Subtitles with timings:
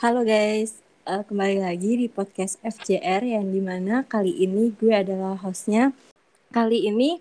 [0.00, 5.36] Halo guys, uh, kembali lagi di podcast FJR yang di mana kali ini gue adalah
[5.36, 5.92] hostnya.
[6.48, 7.20] Kali ini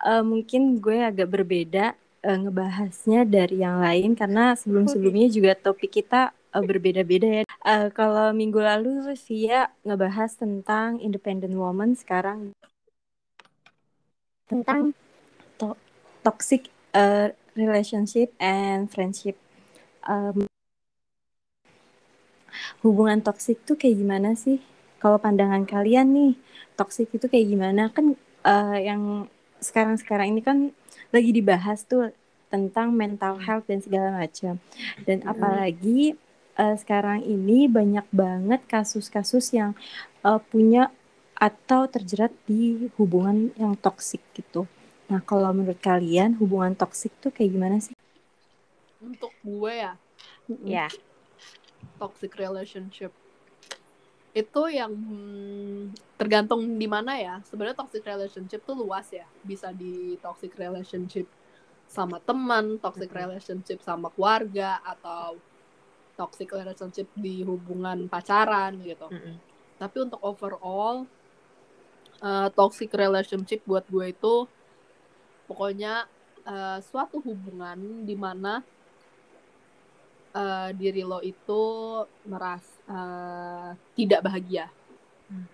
[0.00, 1.92] uh, mungkin gue agak berbeda
[2.24, 7.44] uh, ngebahasnya dari yang lain karena sebelum-sebelumnya juga topik kita uh, berbeda-beda ya.
[7.60, 12.56] Uh, kalau minggu lalu Via ngebahas tentang independent woman, sekarang
[14.48, 14.96] tentang
[15.60, 15.76] to
[16.24, 19.36] toxic uh, relationship and friendship.
[20.08, 20.45] Um,
[22.82, 24.62] hubungan toksik tuh kayak gimana sih?
[25.02, 26.32] Kalau pandangan kalian nih,
[26.74, 27.92] toksik itu kayak gimana?
[27.92, 28.16] Kan
[28.46, 29.28] uh, yang
[29.60, 30.58] sekarang-sekarang ini kan
[31.10, 32.12] lagi dibahas tuh
[32.52, 34.58] tentang mental health dan segala macam.
[35.04, 35.30] Dan hmm.
[35.30, 36.00] apalagi
[36.56, 39.74] uh, sekarang ini banyak banget kasus-kasus yang
[40.22, 40.88] uh, punya
[41.36, 44.64] atau terjerat di hubungan yang toksik gitu.
[45.06, 47.92] Nah, kalau menurut kalian hubungan toksik tuh kayak gimana sih?
[49.04, 49.92] Untuk gue ya.
[50.64, 50.88] Ya
[51.96, 53.12] toxic relationship.
[54.36, 57.34] Itu yang hmm, tergantung di mana ya.
[57.48, 59.24] Sebenarnya toxic relationship tuh luas ya.
[59.42, 61.26] Bisa di toxic relationship
[61.86, 65.38] sama teman toxic relationship sama keluarga atau
[66.18, 69.06] toxic relationship di hubungan pacaran gitu.
[69.06, 69.34] Mm -hmm.
[69.76, 71.04] tapi untuk overall
[72.24, 74.34] uh, toxic relationship buat gue itu
[75.46, 76.08] pokoknya
[76.48, 78.64] uh, suatu hubungan di mana
[80.36, 81.62] uh, diri lo itu
[82.28, 84.68] merasa uh, tidak bahagia
[85.32, 85.46] hmm.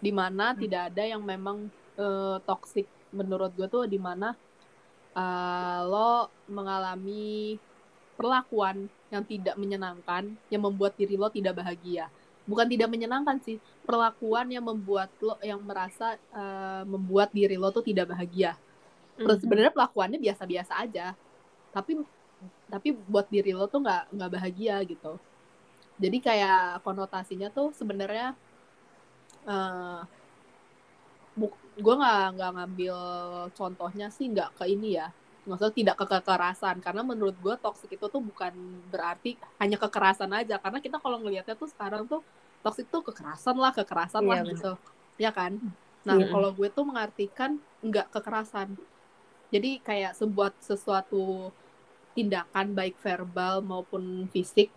[0.00, 0.58] di mana hmm.
[0.64, 1.68] tidak ada yang memang
[2.00, 4.32] uh, toxic menurut gue tuh di mana
[5.12, 7.60] uh, lo mengalami
[8.16, 12.08] perlakuan yang tidak menyenangkan yang membuat diri lo tidak bahagia
[12.48, 17.84] bukan tidak menyenangkan sih perlakuan yang membuat lo yang merasa uh, membuat diri lo tuh
[17.84, 18.56] tidak bahagia
[19.20, 19.38] mm -hmm.
[19.38, 21.14] sebenarnya pelakuannya biasa-biasa aja
[21.72, 22.00] tapi
[22.72, 25.20] tapi buat diri lo tuh nggak nggak bahagia gitu.
[26.00, 28.32] Jadi kayak konotasinya tuh sebenarnya
[29.44, 30.00] uh,
[31.76, 32.96] gue nggak nggak ngambil
[33.52, 35.12] contohnya sih nggak ke ini ya.
[35.44, 36.80] Maksudnya tidak ke kekerasan.
[36.80, 38.56] Karena menurut gue toxic itu tuh bukan
[38.88, 40.56] berarti hanya kekerasan aja.
[40.56, 42.24] Karena kita kalau ngelihatnya tuh sekarang tuh
[42.64, 44.72] toxic tuh kekerasan lah kekerasan iya, lah gitu.
[45.20, 45.60] Ya kan?
[46.08, 46.32] Nah iya.
[46.32, 48.80] kalau gue tuh mengartikan nggak kekerasan.
[49.52, 51.52] Jadi kayak sebuah sesuatu
[52.12, 54.68] tindakan baik verbal maupun fisik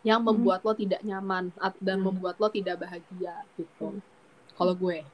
[0.00, 0.32] yang hmm.
[0.32, 0.66] membuat hmm.
[0.68, 1.44] lo tidak nyaman
[1.80, 2.06] dan hmm.
[2.08, 4.00] membuat lo tidak bahagia gitu.
[4.00, 4.02] Hmm.
[4.56, 5.04] Kalau gue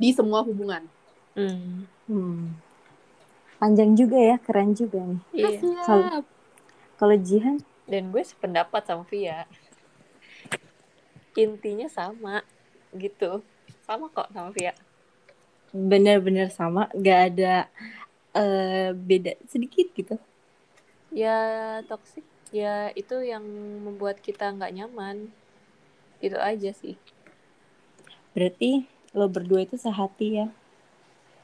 [0.00, 0.84] di semua hubungan.
[1.34, 1.88] Hmm.
[2.06, 2.54] Hmm.
[3.58, 5.20] Panjang juga ya, keren juga nih.
[5.32, 6.20] Iya.
[6.94, 7.56] Kalau Jihan
[7.88, 9.48] dan gue sependapat sama Via.
[11.34, 12.44] Intinya sama
[12.94, 13.40] gitu.
[13.84, 14.76] Sama kok sama Via.
[15.74, 17.66] Bener-bener sama, gak ada
[18.34, 20.18] uh, beda sedikit gitu.
[21.14, 21.38] Ya
[21.86, 23.42] toksik ya itu yang
[23.86, 25.30] membuat kita nggak nyaman.
[26.18, 26.98] Itu aja sih.
[28.34, 30.46] Berarti lo berdua itu sehati ya?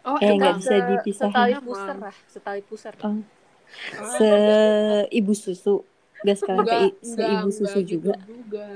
[0.02, 1.32] Oh eh nggak bisa dipisahin.
[1.32, 3.22] Setali pusar lah setali pusar oh.
[4.18, 4.30] se
[5.14, 5.86] ibu susu.
[6.20, 8.68] Gak sekarang kayak se ibu susu juga, juga.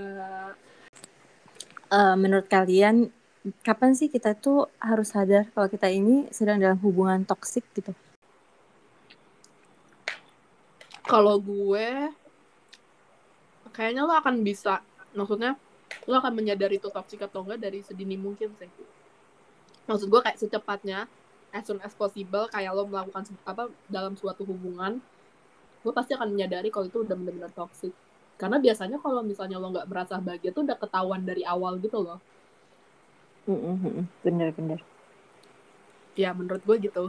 [1.93, 3.13] Uh, menurut kalian
[3.60, 7.93] kapan sih kita tuh harus sadar kalau kita ini sedang dalam hubungan toksik gitu?
[11.05, 12.09] Kalau gue,
[13.77, 14.81] kayaknya lo akan bisa,
[15.12, 15.60] maksudnya
[16.09, 18.71] lo akan menyadari itu toksik atau enggak dari sedini mungkin sih.
[19.84, 21.04] Maksud gue kayak secepatnya,
[21.53, 25.04] as soon as possible, kayak lo melakukan apa dalam suatu hubungan,
[25.84, 27.93] lo pasti akan menyadari kalau itu udah benar-benar toksik.
[28.41, 32.16] Karena biasanya kalau misalnya lo nggak merasa bahagia tuh udah ketahuan dari awal gitu loh
[34.25, 34.81] bener-bener
[36.15, 37.05] ya menurut gue gitu.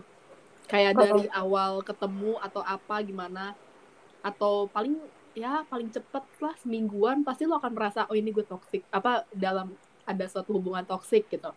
[0.66, 1.02] Kayak oh.
[1.06, 3.54] dari awal ketemu atau apa gimana.
[4.26, 4.98] Atau paling
[5.38, 8.82] ya paling cepet lah semingguan pasti lo akan merasa oh ini gue toxic.
[8.90, 9.74] Apa dalam
[10.06, 11.54] ada suatu hubungan toxic gitu.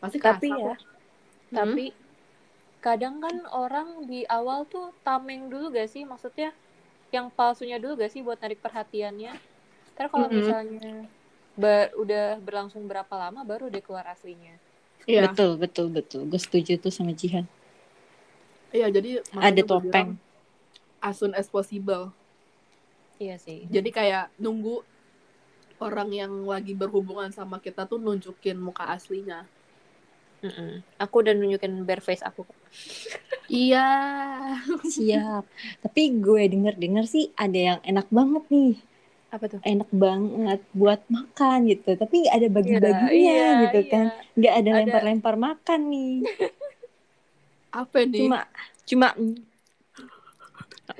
[0.00, 1.54] Pasti tapi ya hmm?
[1.54, 1.86] tapi
[2.82, 6.02] kadang kan orang di awal tuh tameng dulu gak sih?
[6.02, 6.50] Maksudnya
[7.12, 9.36] yang palsunya dulu gak sih buat narik perhatiannya?
[9.92, 10.40] Ntar kalau mm -hmm.
[10.40, 10.94] misalnya
[11.56, 14.56] ber, udah berlangsung berapa lama baru dia keluar aslinya.
[15.04, 15.28] Iya.
[15.30, 16.22] Betul, betul, betul.
[16.30, 17.44] Gue setuju tuh sama Jihan.
[18.72, 20.16] Iya, jadi ada topeng.
[21.02, 22.14] As soon as possible.
[23.18, 23.66] Iya sih.
[23.68, 24.82] Jadi kayak nunggu
[25.82, 29.44] orang yang lagi berhubungan sama kita tuh nunjukin muka aslinya.
[30.42, 30.72] Mm -mm.
[30.98, 32.46] Aku udah nunjukin bare face aku.
[33.50, 33.86] iya.
[34.86, 35.44] Siap.
[35.82, 38.74] Tapi gue denger-denger sih ada yang enak banget nih
[39.32, 39.60] apa tuh?
[39.64, 41.96] Enak banget buat makan gitu.
[41.96, 43.88] Tapi nggak ada bagi-baginya yeah, yeah, gitu yeah.
[43.88, 44.06] kan.
[44.36, 46.14] Nggak ada lempar-lempar makan nih.
[47.80, 48.20] Apa nih?
[48.20, 48.38] Cuma
[48.84, 49.08] cuma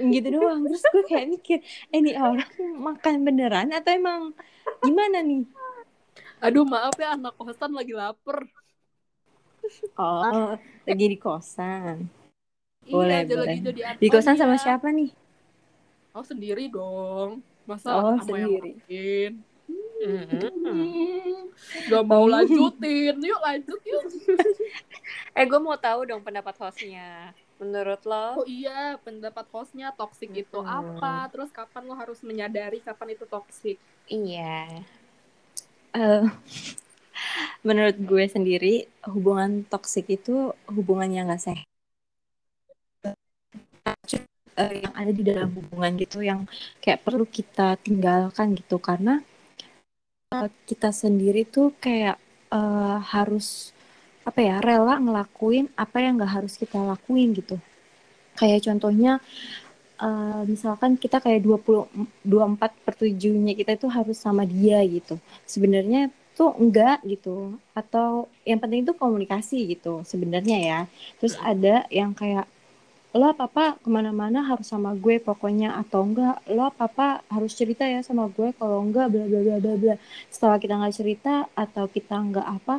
[0.01, 0.65] gitu doang.
[0.65, 1.59] Terus gue kayak mikir
[1.93, 2.49] eh, ini orang
[2.81, 4.33] makan beneran atau emang
[4.81, 5.45] gimana nih?
[6.41, 8.49] Aduh maaf ya anak kosan lagi lapar.
[10.01, 10.57] Oh
[10.89, 12.09] lagi di kosan.
[12.89, 13.61] Boleh boleh boleh.
[13.61, 15.13] boleh di kosan sama siapa nih?
[16.17, 19.33] Oh sendiri dong masa oh sama sendiri yang lain
[20.03, 21.47] Mm-mm.
[21.87, 24.05] Gak mau lanjutin, yuk lanjut yuk.
[25.39, 27.33] Eh, gue mau tahu dong pendapat hostnya.
[27.63, 28.43] Menurut lo?
[28.43, 30.99] Oh iya, pendapat hostnya toxic itu Mm-mm.
[30.99, 31.31] apa?
[31.31, 33.79] Terus kapan lo harus menyadari kapan itu toxic?
[34.11, 34.83] Iya.
[35.95, 36.27] Eh,
[37.67, 41.72] menurut gue sendiri hubungan toksik itu hubungan yang gak sehat
[44.53, 46.45] Eh, yang ada di dalam hubungan gitu yang
[46.85, 48.77] kayak perlu kita tinggalkan gitu.
[48.77, 49.25] Karena
[50.37, 52.21] eh, kita sendiri tuh kayak
[52.53, 53.73] eh, harus
[54.29, 57.57] apa ya rela ngelakuin apa yang gak harus kita lakuin gitu.
[58.37, 59.25] Kayak contohnya
[60.05, 61.89] eh, misalkan kita kayak 20
[62.21, 65.17] 24 per 7-nya kita itu harus sama dia gitu.
[65.49, 67.57] Sebenarnya tuh enggak gitu.
[67.73, 70.81] Atau yang penting itu komunikasi gitu sebenarnya ya.
[71.21, 72.45] Terus ada yang kayak
[73.19, 78.01] lo apa ke mana-mana harus sama gue pokoknya atau enggak lo apa harus cerita ya
[78.09, 79.95] sama gue kalau enggak bla bla bla bla bla
[80.33, 81.31] setelah kita nggak cerita
[81.65, 82.75] atau kita enggak apa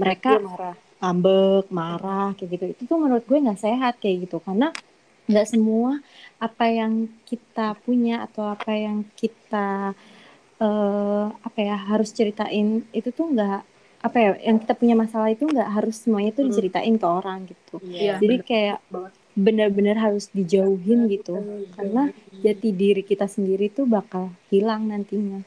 [0.00, 0.76] mereka Dia marah.
[1.00, 4.66] ngambek marah kayak gitu itu tuh menurut gue nggak sehat kayak gitu karena
[5.30, 5.90] nggak semua
[6.46, 6.92] apa yang
[7.30, 9.94] kita punya atau apa yang kita
[10.62, 12.66] eh apa ya harus ceritain
[12.98, 13.58] itu tuh nggak
[14.06, 16.50] apa ya yang kita punya masalah itu nggak harus semuanya tuh Hmm.
[16.50, 19.12] diceritain ke orang gitu Iya, jadi bener kayak banget.
[19.32, 21.36] Benar-benar harus dijauhin gitu.
[21.76, 25.40] Karena jati diri kita sendiri tuh bakal hilang nantinya.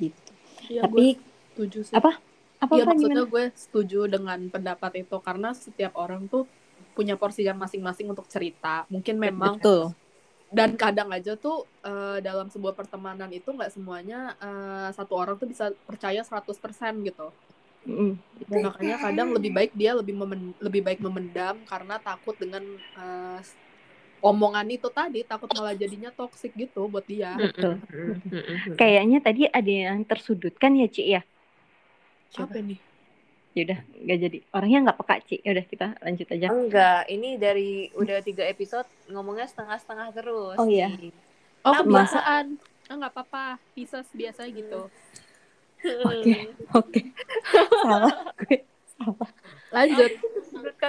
[0.00, 0.30] Gitu.
[0.72, 1.20] Iya, tapi
[1.52, 1.94] setuju sih.
[1.94, 2.16] apa?
[2.64, 5.16] Apa apa maksudnya gimana gue setuju dengan pendapat itu.
[5.20, 6.48] Karena setiap orang tuh
[6.96, 8.88] punya porsi yang masing-masing untuk cerita.
[8.88, 9.92] Mungkin memang betul.
[10.54, 15.50] dan kadang aja tuh eh, dalam sebuah pertemanan itu nggak semuanya eh, satu orang tuh
[15.50, 17.28] bisa percaya 100% gitu.
[17.84, 18.16] Mm,
[18.50, 22.64] Makanya kadang lebih baik dia lebih memen- lebih baik memendam karena takut dengan
[22.98, 23.38] eh,
[24.24, 27.36] omongan itu tadi takut malah jadinya toxic gitu buat dia.
[27.36, 27.74] betul
[28.80, 31.20] kayaknya tadi ada yang tersudutkan ya Ci ya
[32.34, 32.80] Apa nih?
[33.54, 38.18] yaudah nggak jadi orangnya nggak peka Ci yaudah kita lanjut aja Enggak, ini dari udah
[38.20, 40.58] tiga episode ngomongnya setengah-setengah terus.
[40.60, 40.88] Oh, iya.
[41.64, 42.46] Oh kebiasaan.
[42.90, 43.56] Ah, nggak apa-apa.
[43.72, 44.92] Pisces biasa gitu.
[45.84, 46.32] Oke.
[46.80, 47.00] oke.
[47.84, 48.58] Salah gue
[48.96, 49.30] salah.
[49.70, 50.12] Lanjut.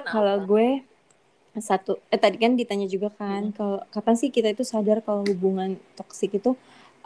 [0.08, 0.68] Kalau gue
[1.56, 5.80] satu eh tadi kan ditanya juga kan kalau kapan sih kita itu sadar kalau hubungan
[5.96, 6.52] toksik itu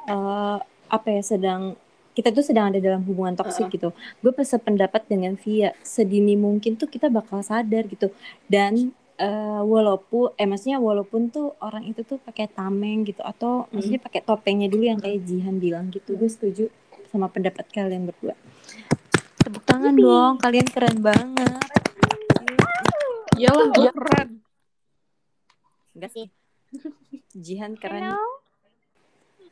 [0.09, 0.57] eh,
[0.89, 1.77] apa ya sedang
[2.17, 3.95] kita tuh sedang ada dalam hubungan toksik gitu.
[4.19, 8.11] Gue sependapat dengan Via sedini mungkin tuh kita bakal sadar gitu.
[8.49, 14.01] Dan eh, walaupun eh maksudnya walaupun tuh orang itu tuh pakai tameng gitu atau maksudnya
[14.03, 16.17] pakai topengnya dulu yang kayak Jihan bilang gitu.
[16.19, 16.67] Gue setuju
[17.09, 18.37] sama pendapat kalian berdua.
[19.41, 21.61] Tepuk tangan dong kalian keren banget.
[23.39, 24.29] Iyalah, gue keren.
[25.97, 26.27] enggak sih.
[27.43, 28.13] Jihan keren.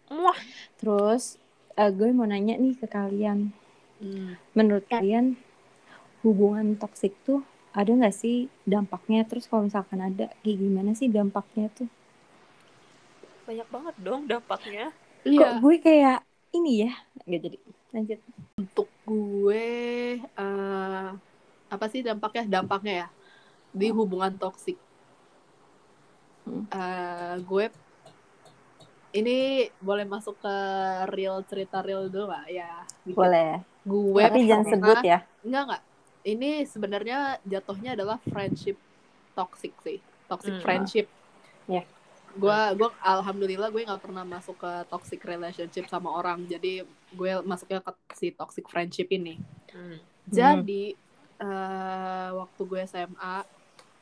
[0.08, 0.40] Muah.
[0.80, 1.36] terus
[1.76, 3.52] eh, gue mau nanya nih ke kalian.
[3.98, 4.38] Hmm.
[4.54, 5.42] menurut kalian
[6.22, 7.42] hubungan toksik tuh
[7.74, 9.26] ada nggak sih dampaknya?
[9.26, 11.90] Terus kalau misalkan ada kayak gimana sih dampaknya tuh?
[13.50, 14.94] Banyak banget dong dampaknya.
[15.26, 15.58] kok Iya.
[15.58, 16.20] gue kayak
[16.58, 16.94] ini ya
[17.28, 17.58] nggak jadi
[17.94, 18.20] lanjut
[18.58, 19.66] Untuk gue
[20.22, 21.10] eh
[21.68, 22.44] apa sih dampaknya?
[22.60, 23.08] Dampaknya ya
[23.76, 24.80] di hubungan toksik.
[26.48, 27.66] Eh, gue
[29.14, 30.56] ini boleh masuk ke
[31.12, 32.46] real cerita real dulu gak?
[32.52, 32.72] Ya.
[33.04, 33.20] dikit.
[33.20, 35.84] boleh Gue tapi jangan sebut ya Enggak enggak.
[36.28, 38.76] Ini sebenarnya jatuhnya adalah friendship
[39.32, 40.00] toxic sih.
[40.28, 40.64] Toxic Hmm.
[40.64, 41.08] friendship.
[41.72, 41.84] Ya.
[42.36, 46.44] Gua gua alhamdulillah gue nggak pernah masuk ke toxic relationship sama orang.
[46.50, 46.84] Jadi
[47.16, 49.40] gue masuknya ke si toxic friendship ini.
[49.72, 49.98] Hmm.
[50.28, 50.98] Jadi
[51.40, 53.36] eh, waktu gue SMA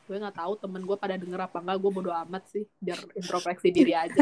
[0.05, 3.73] gue nggak tahu temen gue pada denger apa enggak gue bodo amat sih biar introspeksi
[3.73, 4.21] diri aja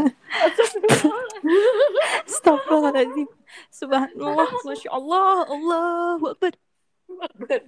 [2.23, 3.27] Astagfirullahaladzim
[3.67, 7.61] Subhanallah Masya Allah Allahu Akbar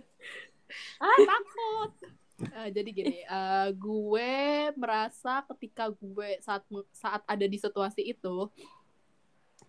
[1.04, 1.92] ah takut
[2.36, 4.32] Eh, jadi gini eh, gue
[4.76, 8.52] merasa ketika gue saat saat ada di situasi itu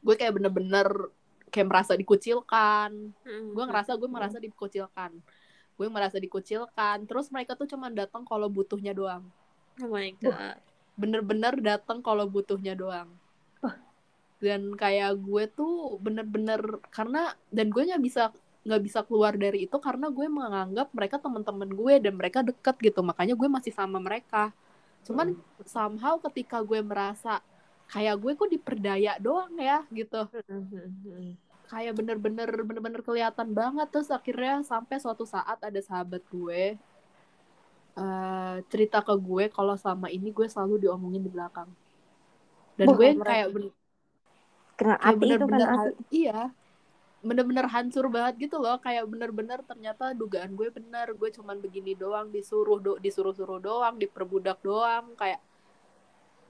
[0.03, 0.87] gue kayak bener-bener
[1.51, 2.91] kayak merasa dikucilkan.
[3.23, 3.49] Hmm.
[3.55, 5.15] gue ngerasa gue merasa dikucilkan.
[5.79, 7.07] Gue merasa dikucilkan.
[7.07, 9.25] Terus mereka tuh cuma datang kalau butuhnya doang.
[9.83, 10.59] Oh my god.
[10.97, 13.13] bener-bener datang kalau butuhnya doang.
[14.37, 16.61] Dan kayak gue tuh bener-bener
[16.93, 18.33] karena dan gue nggak bisa
[18.67, 23.01] nggak bisa keluar dari itu karena gue menganggap mereka teman-teman gue dan mereka deket gitu.
[23.07, 24.51] Makanya gue masih sama mereka.
[25.07, 25.63] Cuman hmm.
[25.71, 27.39] somehow ketika gue merasa
[27.87, 30.27] kayak gue kok diperdaya doang ya gitu.
[30.51, 31.39] Hmm.
[31.67, 33.87] kayak bener-bener bener-bener kelihatan banget.
[33.95, 36.75] Terus akhirnya sampai suatu saat ada sahabat gue
[37.95, 41.71] uh, cerita ke gue kalau selama ini gue selalu diomongin di belakang.
[42.75, 43.71] Dan gue kayak bener
[44.77, 45.79] kena hati bener -bener itu kan
[46.13, 46.41] iya
[47.27, 48.79] bener-bener hancur banget gitu loh.
[48.79, 51.11] Kayak bener-bener ternyata dugaan gue bener.
[51.19, 55.13] Gue cuman begini doang disuruh do disuruh-suruh doang diperbudak doang.
[55.19, 55.43] Kayak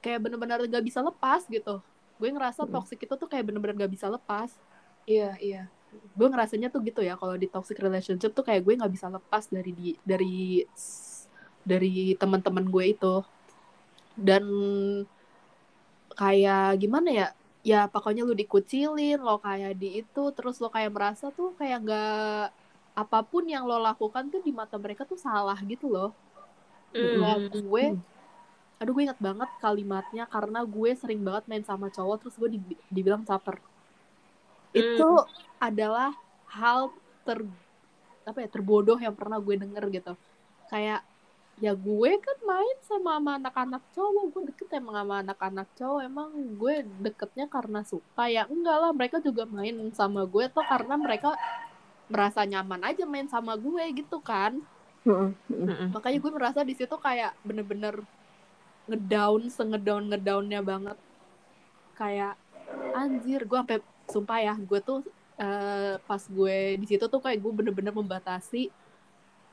[0.04, 1.80] kayak bener-bener gak bisa lepas gitu.
[2.20, 2.72] Gue ngerasa hmm.
[2.72, 4.52] toxic itu tuh kayak bener-bener gak bisa lepas.
[5.08, 5.62] Iya iya.
[6.12, 9.48] Gue ngerasanya tuh gitu ya kalau di toxic relationship tuh kayak gue nggak bisa lepas
[9.48, 10.60] dari di dari
[11.64, 13.16] dari teman-teman gue itu.
[14.16, 14.44] Dan
[16.16, 17.26] kayak gimana ya
[17.66, 22.44] ya pokoknya lu dikucilin lo kayak di itu terus lo kayak merasa tuh kayak nggak
[22.94, 26.14] apa pun yang lo lakukan tuh di mata mereka tuh salah gitu loh
[26.94, 27.66] mm.
[27.66, 27.84] gue
[28.78, 32.58] aduh gue inget banget kalimatnya karena gue sering banget main sama cowok terus gue di,
[32.86, 34.78] dibilang caper mm.
[34.78, 35.10] itu
[35.58, 36.14] adalah
[36.46, 36.94] hal
[37.26, 37.42] ter
[38.22, 40.14] apa ya terbodoh yang pernah gue denger gitu
[40.70, 41.02] kayak
[41.56, 44.24] ya gue kan main sama sama anak-anak cowok.
[44.32, 46.00] Gue deket emang sama anak-anak cowok.
[46.04, 46.28] Emang
[46.60, 48.28] gue deketnya karena suka.
[48.28, 51.32] Ya enggak lah mereka juga main sama gue tuh karena mereka
[52.06, 54.60] merasa nyaman aja main sama gue gitu kan.
[55.94, 58.02] Makanya gue merasa di situ kayak bener-bener
[58.86, 60.98] ngedown sengedown ngedownnya banget.
[61.96, 62.36] Kayak
[62.92, 65.00] anjir gue sampai sumpah ya gue tuh
[65.40, 68.68] uh, pas gue di situ tuh kayak gue bener-bener membatasi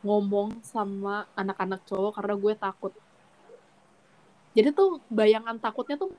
[0.03, 2.93] ngomong sama anak-anak cowok karena gue takut.
[4.53, 6.11] Jadi tuh bayangan takutnya tuh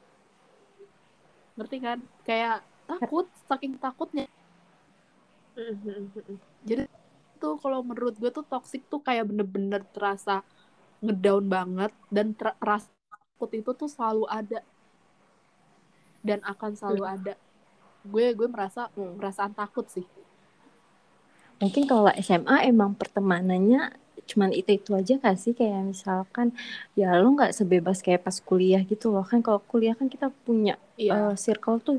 [1.54, 1.98] ngerti kan?
[2.24, 4.26] Kayak takut saking takutnya.
[6.64, 6.88] Jadi
[7.38, 10.42] tuh kalau menurut gue tuh toxic tuh kayak bener-bener terasa
[11.04, 14.64] ngedown banget dan rasa takut itu tuh selalu ada.
[16.24, 17.14] Dan akan selalu hmm.
[17.20, 17.34] ada.
[18.00, 19.20] Gue gue merasa hmm.
[19.20, 20.08] perasaan takut sih
[21.64, 25.52] mungkin kalau SMA emang pertemanannya cuman itu itu aja gak sih?
[25.56, 26.52] Kayak misalkan
[26.92, 29.25] ya lo nggak sebebas kayak pas kuliah gitu loh.
[29.25, 31.33] Kan kalau kuliah kan kita punya iya.
[31.33, 31.99] uh, circle tuh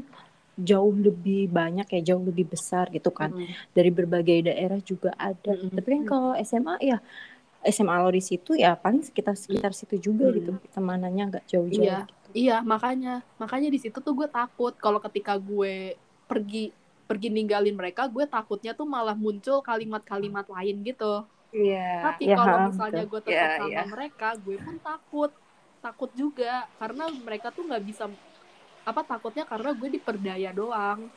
[0.56, 3.34] jauh lebih banyak ya jauh lebih besar gitu kan.
[3.34, 5.54] Mm dari berbagai daerah juga ada.
[5.54, 5.76] Mm -hmm.
[5.78, 6.98] tapi kan kalau SMA ya
[7.66, 9.78] SMA lo di situ ya paling sekitar sekitar mm.
[9.78, 10.58] situ juga gitu.
[10.74, 12.06] Temanannya nggak jauh-jauh iya.
[12.06, 12.30] gitu.
[12.34, 13.22] iya makanya.
[13.42, 16.74] Makanya di situ tuh gue takut kalau ketika gue pergi
[17.06, 21.26] pergi ninggalin mereka gue takutnya tuh malah muncul kalimat-kalimat lain gitu.
[21.56, 23.88] Yeah, tapi yeah, kalau misalnya gue tetap yeah, sama yeah.
[23.88, 25.32] mereka gue pun takut.
[25.80, 28.10] Takut juga karena mereka tuh nggak bisa
[28.86, 31.08] apa takutnya karena gue diperdaya doang.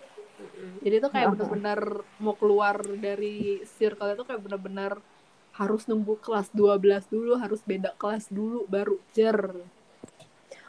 [0.84, 1.80] Jadi tuh kayak bener-bener
[2.22, 4.92] mau keluar dari circle itu kayak bener-bener
[5.58, 9.58] harus nunggu kelas 12 dulu harus beda kelas dulu baru jer.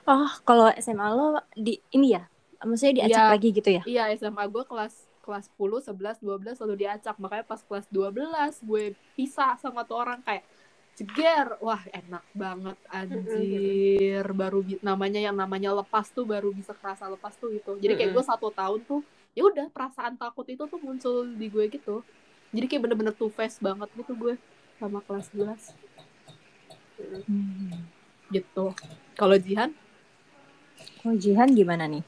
[0.10, 2.26] Oh kalau SMA lo di ini ya?
[2.66, 3.84] Maksudnya diacak ya, lagi gitu ya?
[3.86, 7.16] Iya SMA gue kelas kelas 10, 11, 12 lalu diacak.
[7.22, 10.42] Makanya pas kelas 12 gue pisah sama tuh orang kayak
[10.98, 11.62] ceger.
[11.62, 14.26] Wah, enak banget anjir.
[14.34, 17.78] Baru namanya yang namanya lepas tuh baru bisa kerasa lepas tuh gitu.
[17.78, 19.06] Jadi kayak gue satu tahun tuh
[19.38, 22.02] ya udah perasaan takut itu tuh muncul di gue gitu.
[22.50, 24.34] Jadi kayak bener-bener two face banget gitu gue
[24.82, 25.78] sama kelas 11.
[27.30, 27.86] Hmm.
[28.34, 28.66] Gitu.
[29.14, 29.70] Kalau Jihan?
[31.06, 32.02] Kalau Jihan gimana nih?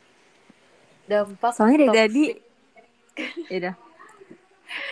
[1.06, 2.24] Dampak Soalnya dari tadi
[3.52, 3.74] ya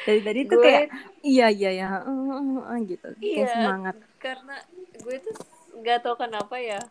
[0.04, 0.92] dari tadi tuh kayak
[1.24, 3.96] iya iya ya uh, uh, uh, gitu iya, kayak semangat.
[4.20, 4.56] karena
[5.00, 5.36] gue tuh
[5.80, 6.82] nggak tahu kenapa ya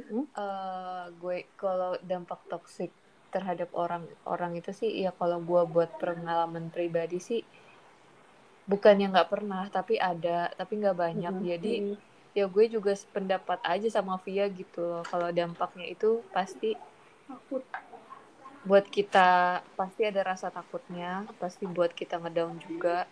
[0.00, 2.90] uh, uh, gue kalau dampak toksik
[3.28, 7.42] terhadap orang-orang itu sih ya kalau gue buat pengalaman pribadi sih
[8.64, 11.34] bukan yang nggak pernah tapi ada tapi nggak banyak.
[11.34, 11.44] -huh.
[11.44, 11.98] jadi
[12.34, 15.04] ya gue juga sependapat aja sama Via gitu loh.
[15.06, 16.74] Kalau dampaknya itu pasti
[17.30, 17.62] takut
[18.64, 23.04] buat kita pasti ada rasa takutnya pasti buat kita ngedown juga.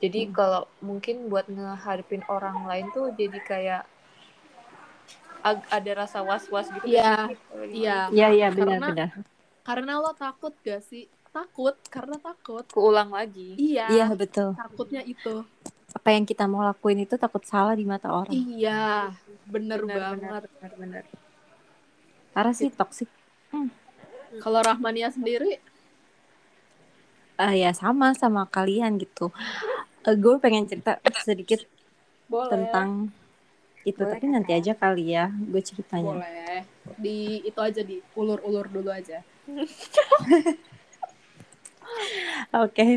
[0.00, 0.32] Jadi hmm.
[0.32, 3.82] kalau mungkin buat ngehadapin orang lain tuh jadi kayak
[5.46, 7.32] ada rasa was-was gitu iya
[7.72, 7.98] iya.
[8.12, 9.08] Iya iya benar benar.
[9.64, 11.08] karena lo takut gak sih?
[11.30, 12.66] Takut karena takut.
[12.68, 13.56] Keulang lagi.
[13.56, 14.52] Iya iya betul.
[14.58, 15.46] takutnya itu.
[15.90, 18.34] Apa yang kita mau lakuin itu takut salah di mata orang.
[18.34, 19.14] Iya
[19.48, 20.42] bener, bener banget.
[20.60, 21.04] bener bener
[22.30, 23.10] parah sih toksik
[23.50, 23.68] hmm.
[24.38, 25.58] Kalau Rahmania sendiri?
[27.34, 29.34] Uh, ya sama sama kalian gitu.
[30.06, 31.66] Uh, gue pengen cerita sedikit
[32.30, 32.52] Boleh.
[32.54, 33.10] tentang
[33.82, 36.22] itu Boleh, tapi nanti aja kali ya gue ceritanya.
[36.22, 36.62] Boleh.
[36.94, 39.24] Di itu aja di ulur-ulur dulu aja.
[39.50, 40.54] Oke.
[42.54, 42.92] okay.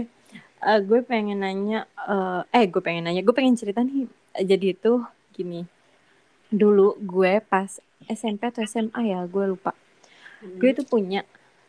[0.64, 4.08] Uh, gue pengen nanya uh, eh gue pengen nanya gue pengen cerita nih
[4.48, 5.04] jadi itu
[5.36, 5.68] gini
[6.48, 9.76] dulu gue pas SMP atau SMA ya gue lupa
[10.44, 10.60] hmm.
[10.60, 11.24] gue tuh punya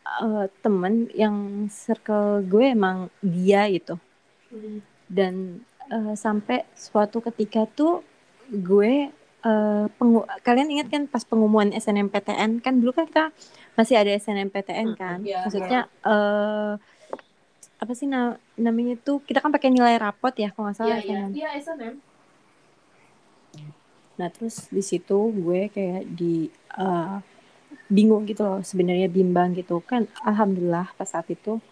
[0.04, 3.96] uh, temen yang circle gue emang dia gitu
[4.50, 4.82] hmm.
[5.06, 8.02] dan uh, sampai suatu ketika tuh
[8.50, 9.08] gue
[9.44, 13.30] uh, pengu kalian ingat kan pas pengumuman SNMPTN kan dulu kan kita
[13.78, 16.04] masih ada SNMPTN hmm, kan yeah, maksudnya yeah.
[16.04, 16.72] Uh,
[17.78, 21.28] apa sih na namanya tuh kita kan pakai nilai rapot ya kalau nggak salah yeah,
[21.28, 21.94] Iya, yeah, SNM.
[24.14, 27.18] Nah terus di situ gue kayak di uh,
[27.94, 31.62] bingung gitu loh sebenarnya bimbang gitu kan alhamdulillah pas saat itu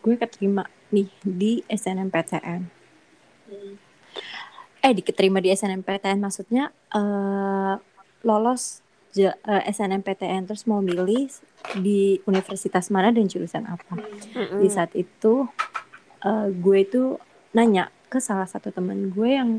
[0.00, 2.60] gue keterima nih di SNMPTN.
[3.50, 3.74] Hmm.
[4.78, 7.74] Eh diketerima di SNMPTN maksudnya uh,
[8.22, 8.86] lolos
[9.18, 11.26] uh, eh, SNMPTN terus mau milih
[11.82, 13.98] di universitas mana dan jurusan apa.
[13.98, 14.62] Hmm.
[14.62, 15.50] Di saat itu
[16.22, 17.18] uh, gue itu
[17.50, 19.58] nanya ke salah satu teman gue yang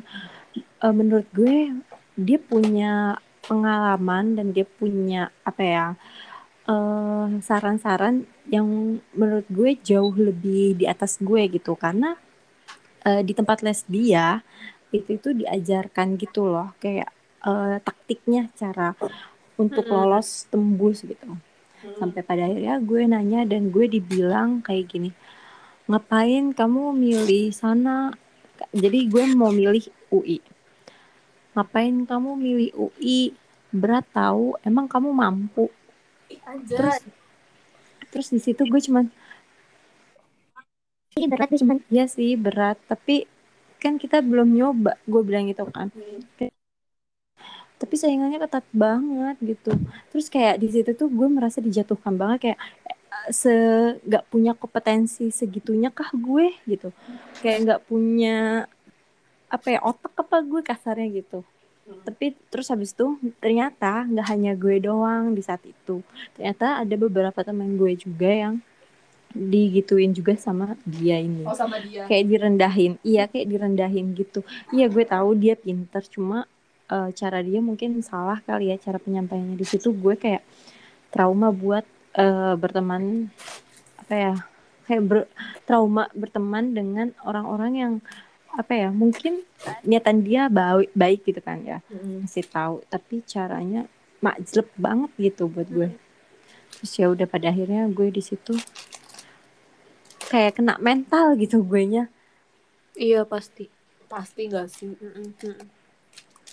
[0.79, 1.75] uh, menurut gue
[2.15, 5.85] dia punya pengalaman dan dia punya apa ya
[6.67, 11.79] saran saran-saran yang menurut gue jauh lebih di atas gue gitu.
[11.79, 12.11] Karena
[13.07, 14.43] uh, di tempat les dia
[14.91, 17.11] itu itu diajarkan gitu loh kayak
[17.43, 18.95] uh, taktiknya cara
[19.55, 21.39] untuk lolos tembus gitu.
[21.95, 25.11] Sampai pada akhirnya gue nanya dan gue dibilang kayak gini
[25.87, 28.11] ngapain kamu milih sana?
[28.75, 30.56] Jadi gue mau milih UI
[31.57, 33.33] ngapain kamu milih UI
[33.73, 35.73] berat tahu emang kamu mampu.
[36.45, 36.77] Anjay.
[36.77, 36.97] terus
[38.13, 39.09] terus di situ gue cuman
[41.17, 41.81] ini berat sih cuman.
[41.89, 42.77] Ya sih berat.
[42.85, 43.25] Tapi
[43.81, 45.89] kan kita belum nyoba gue bilang gitu kan.
[45.93, 46.53] Hmm.
[47.77, 49.69] tapi saingannya ketat banget gitu.
[50.09, 52.59] Terus kayak di situ tuh gue merasa dijatuhkan banget kayak
[52.89, 53.53] eh, se
[54.01, 56.89] nggak punya kompetensi segitunya kah gue gitu.
[57.45, 58.65] Kayak nggak punya
[59.47, 61.41] apa ya otak apa gue kasarnya gitu.
[61.87, 62.03] Hmm.
[62.03, 66.03] tapi terus habis itu ternyata nggak hanya gue doang di saat itu.
[66.35, 68.59] Ternyata ada beberapa teman gue juga yang
[69.31, 71.47] digituin juga sama dia ini.
[71.47, 72.03] Oh, sama dia.
[72.11, 72.99] kayak direndahin.
[73.07, 74.43] Iya kayak direndahin gitu.
[74.75, 76.43] Iya gue tahu dia pinter cuma
[76.91, 79.95] uh, cara dia mungkin salah kali ya cara penyampaiannya di situ.
[79.95, 80.43] Gue kayak
[81.07, 81.87] trauma buat
[82.19, 83.31] uh, berteman
[83.95, 84.33] apa ya
[84.87, 85.19] kayak ber,
[85.67, 87.93] trauma berteman dengan orang-orang yang
[88.57, 89.45] apa ya mungkin
[89.85, 91.77] niatan dia baik baik gitu kan ya.
[92.25, 93.85] Masih tahu tapi caranya
[94.17, 95.93] makjleb banget gitu buat gue.
[96.77, 98.57] Terus ya udah pada akhirnya gue di situ
[100.27, 102.03] kayak kena mental gitu gue nya
[102.97, 103.69] iya pasti.
[104.09, 104.97] Pasti gak sih?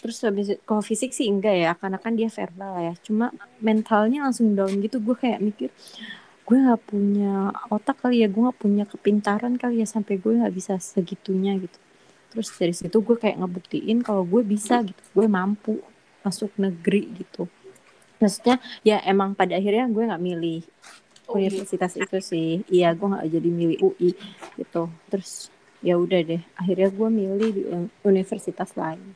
[0.05, 2.95] Terus habis kalau fisik sih enggak ya karena kan dia verbal ya.
[3.01, 3.33] Cuma
[3.64, 5.73] mentalnya langsung down gitu gue kayak mikir
[6.45, 10.53] gue nggak punya otak kali ya gue nggak punya kepintaran kali ya sampai gue nggak
[10.53, 11.79] bisa segitunya gitu
[12.35, 14.99] terus dari situ gue kayak ngebuktiin kalau gue bisa gitu.
[15.14, 15.79] Gue mampu
[16.27, 17.47] masuk negeri gitu.
[18.18, 20.66] Maksudnya ya emang pada akhirnya gue nggak milih
[21.31, 22.66] universitas itu sih.
[22.66, 24.11] Iya gue nggak jadi milih UI
[24.59, 24.90] gitu.
[25.07, 26.42] Terus ya udah deh.
[26.59, 27.62] Akhirnya gue milih di
[28.03, 29.14] universitas lain.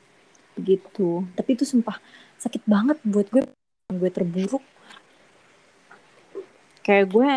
[0.54, 1.98] Begitu tapi itu sumpah
[2.38, 3.42] sakit banget buat gue.
[3.90, 4.62] Gue terburuk.
[6.86, 7.30] Kayak gue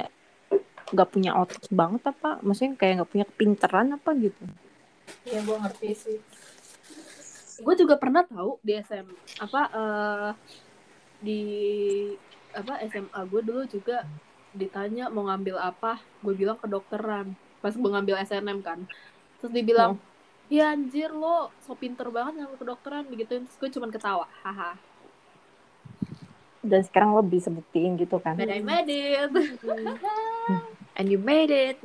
[0.94, 2.38] nggak punya otak banget apa.
[2.46, 4.46] Maksudnya kayak nggak punya kepinteran apa gitu
[5.28, 6.17] Iya gue ngerti sih.
[7.62, 10.32] Gue juga pernah tahu di SM apa uh,
[11.21, 11.41] di
[12.52, 14.04] apa SMA gue dulu juga
[14.52, 17.32] ditanya mau ngambil apa, gue bilang kedokteran.
[17.63, 18.80] Pas gue ngambil SNM kan,
[19.38, 20.50] terus dibilang, oh.
[20.50, 24.76] ya anjir lo so pinter banget ngambil kedokteran begitu terus gue cuma ketawa, haha.
[26.62, 28.38] Dan sekarang lo bisa buktiin gitu kan?
[28.38, 29.32] But I made it.
[30.97, 31.80] And you made it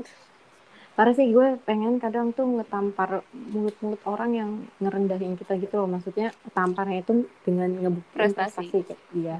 [0.96, 5.88] parah sih gue pengen kadang tuh ngetampar mulut-mulut orang yang ngerendahin kita gitu loh.
[5.92, 8.78] Maksudnya tamparnya itu dengan ngebuktiin prestasi, prestasi.
[8.88, 9.36] Kayak dia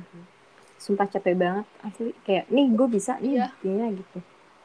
[0.77, 2.12] sumpah capek banget asli.
[2.21, 3.49] Kayak nih gue bisa nih iya.
[3.49, 4.19] buktinya gitu.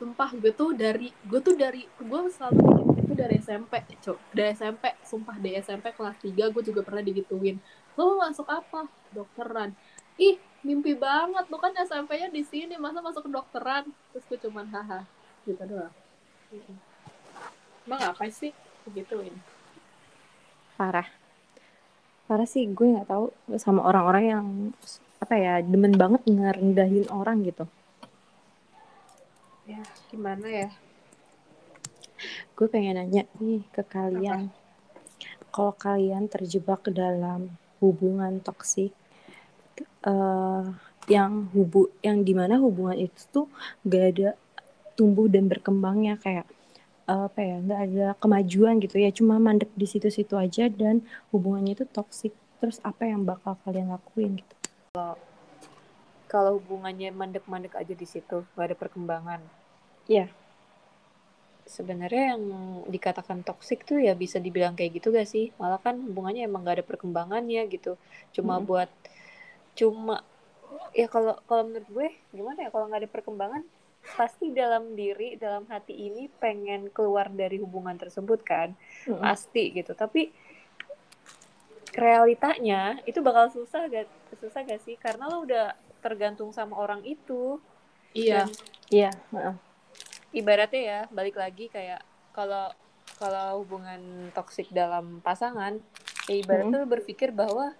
[0.04, 4.18] Sumpah gue tuh dari gue tuh dari gue selalu bikin itu dari SMP cok.
[4.36, 7.56] Dari SMP sumpah dari SMP kelas 3 gue juga pernah digituin.
[7.96, 8.92] Lo mau masuk apa?
[9.16, 9.72] Dokteran.
[10.20, 14.70] Ih mimpi banget lo kan SMP-nya di sini masa masuk ke dokteran terus gue cuman
[14.70, 15.02] haha
[15.42, 15.90] gitu doang
[17.88, 18.52] Emang apa sih
[18.84, 19.32] begituin?
[20.76, 21.08] Parah.
[22.28, 24.46] Parah sih gue nggak tahu sama orang-orang yang
[25.22, 27.66] apa ya demen banget ngerendahin orang gitu.
[29.68, 30.70] Ya gimana ya?
[32.56, 34.52] Gue pengen nanya nih ke kalian.
[35.52, 37.52] Kalau kalian terjebak ke dalam
[37.84, 38.96] hubungan toksik,
[40.06, 40.64] uh,
[41.10, 43.48] yang hubu yang di mana hubungan itu tuh
[43.84, 44.30] gak ada
[44.98, 46.46] tumbuh dan berkembangnya kayak
[47.10, 51.86] apa ya nggak ada kemajuan gitu ya cuma mandek di situ-situ aja dan hubungannya itu
[51.90, 54.56] toksik terus apa yang bakal kalian lakuin gitu?
[54.96, 55.16] Kalau
[56.32, 59.42] kalau hubungannya mandek-mandek aja di situ gak ada perkembangan.
[60.08, 60.26] Iya.
[61.76, 62.44] sebenarnya yang
[62.94, 65.46] dikatakan toksik tuh ya bisa dibilang kayak gitu gak sih?
[65.62, 67.96] Malah kan hubungannya emang gak ada perkembangannya gitu.
[68.36, 68.68] Cuma Mm-mm.
[68.70, 68.90] buat
[69.80, 70.16] cuma
[71.00, 73.64] ya kalau kalau menurut gue gimana ya kalau nggak ada perkembangan
[74.02, 78.74] pasti dalam diri dalam hati ini pengen keluar dari hubungan tersebut kan
[79.06, 79.22] Mm-mm.
[79.22, 80.34] pasti gitu tapi
[81.92, 84.08] realitanya itu bakal susah gak
[84.40, 87.60] susah gak sih karena lo udah tergantung sama orang itu
[88.12, 88.44] Iya.
[88.44, 88.48] Dan
[88.92, 89.12] Iya.
[89.32, 89.56] heeh.
[90.34, 92.68] ibaratnya ya balik lagi kayak kalau
[93.16, 94.00] kalau hubungan
[94.32, 95.80] toksik dalam pasangan
[96.28, 97.72] ya ibaratnya lo berpikir bahwa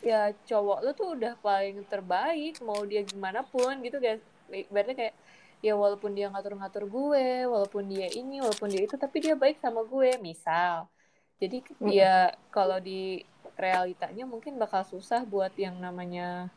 [0.00, 5.14] ya cowok lo tuh udah paling terbaik mau dia gimana pun gitu guys ibaratnya kayak
[5.62, 9.86] ya walaupun dia ngatur-ngatur gue walaupun dia ini walaupun dia itu tapi dia baik sama
[9.86, 10.90] gue misal
[11.38, 11.90] jadi Mm.
[11.90, 13.22] ya kalau di
[13.54, 16.50] realitanya mungkin bakal susah buat yang namanya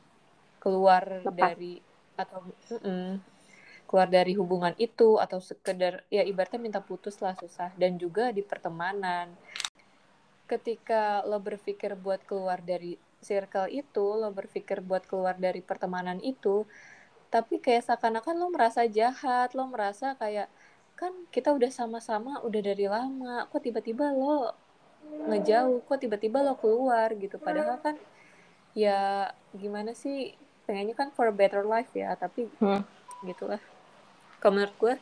[0.57, 1.37] keluar Lepas.
[1.53, 1.73] dari
[2.17, 2.41] atau
[2.73, 3.21] mm-mm,
[3.85, 8.41] keluar dari hubungan itu atau sekedar ya ibaratnya minta putus lah susah dan juga di
[8.41, 9.29] pertemanan
[10.49, 16.65] ketika lo berpikir buat keluar dari circle itu lo berpikir buat keluar dari pertemanan itu
[17.35, 20.47] tapi kayak seakan-akan lo merasa jahat lo merasa kayak
[20.95, 24.55] kan kita udah sama-sama udah dari lama kok tiba-tiba lo
[25.27, 27.35] ngejauh kok tiba-tiba lo keluar gitu.
[27.35, 27.99] Padahal kan
[28.71, 32.87] ya gimana sih pengennya kan for a better life ya tapi Hmm.
[33.27, 33.59] gitulah.
[34.39, 34.93] Kalau menurut gue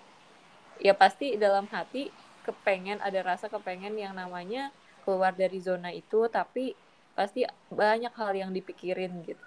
[0.81, 2.09] ya pasti dalam hati
[2.41, 4.73] kepengen ada rasa kepengen yang namanya
[5.05, 6.73] keluar dari zona itu tapi
[7.13, 9.45] pasti banyak hal yang dipikirin gitu.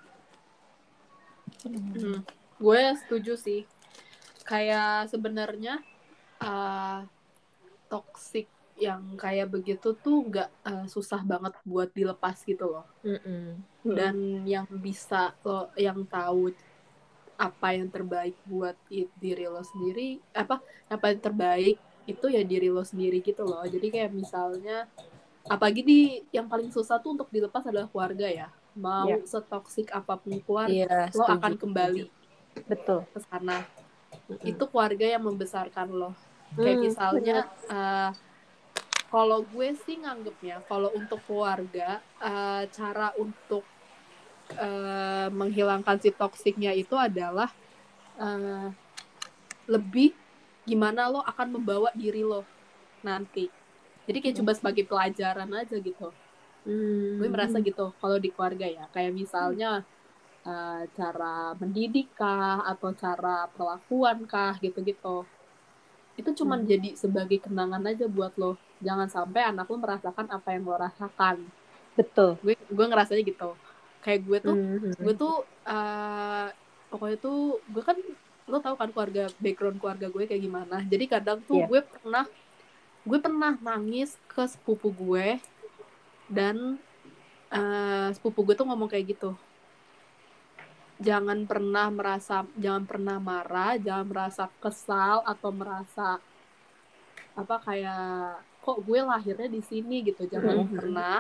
[1.67, 2.23] Hmm,
[2.57, 3.63] gue setuju sih.
[4.47, 5.83] Kayak sebenarnya
[6.41, 7.03] uh,
[7.91, 12.87] toxic yang kayak begitu tuh nggak uh, susah banget buat dilepas gitu loh.
[13.83, 16.53] Dan yang bisa lo yang tahu
[17.37, 18.77] apa yang terbaik buat
[19.21, 23.65] diri lo sendiri, apa apa yang terbaik itu ya diri lo sendiri gitu loh.
[23.65, 24.89] Jadi kayak misalnya
[25.49, 26.01] apalagi di
[26.33, 28.49] yang paling susah tuh untuk dilepas adalah keluarga ya.
[28.77, 29.25] Mau Iya.
[29.25, 32.03] setoksik apa pun keluarga, Iya, lo setuju, akan kembali
[32.65, 33.05] betul.
[33.13, 33.61] ke sana.
[34.27, 34.43] Setuju.
[34.49, 36.11] itu keluarga yang membesarkan lo.
[36.57, 37.37] Kayak Hmm, misalnya
[37.69, 38.11] eh,
[39.11, 43.63] kalau gue sih nganggepnya kalau untuk keluarga eh, cara untuk
[44.55, 47.51] eh, menghilangkan si toksiknya itu adalah
[48.19, 48.69] eh,
[49.71, 50.15] lebih
[50.67, 52.43] gimana lo akan membawa diri lo
[53.07, 53.47] nanti.
[54.07, 56.11] Jadi kayak coba sebagai pelajaran aja gitu.
[56.67, 57.23] Hmm.
[57.23, 58.85] gue merasa gitu kalau di keluarga ya.
[58.91, 59.87] Kayak misalnya
[60.47, 65.27] eh, cara mendidik kah atau cara perlakuan kah gitu-gitu.
[66.15, 66.69] Itu cuman Hmm.
[66.69, 68.55] jadi sebagai kenangan aja buat lo.
[68.79, 71.37] Jangan sampai anak lo merasakan apa yang lo rasakan.
[71.93, 72.39] Betul.
[72.41, 73.51] Gue gue ngerasanya gitu.
[74.01, 74.93] Kayak gue tuh Hmm.
[74.95, 75.35] gue tuh
[75.67, 76.47] eh,
[76.89, 77.99] pokoknya tuh gue kan
[78.47, 80.77] lo tau kan keluarga background keluarga gue kayak gimana.
[80.87, 81.67] Jadi kadang tuh Iya.
[81.67, 82.25] gue pernah
[83.03, 85.39] gue pernah nangis ke sepupu gue
[86.29, 86.79] dan
[87.49, 89.35] eh, sepupu gue tuh ngomong kayak gitu
[90.97, 96.17] jangan pernah merasa jangan pernah marah jangan merasa kesal atau merasa
[97.37, 100.25] apa kayak kok gue lahirnya di sini gitu.
[100.27, 100.73] Jangan Mhm.
[100.73, 101.17] pernah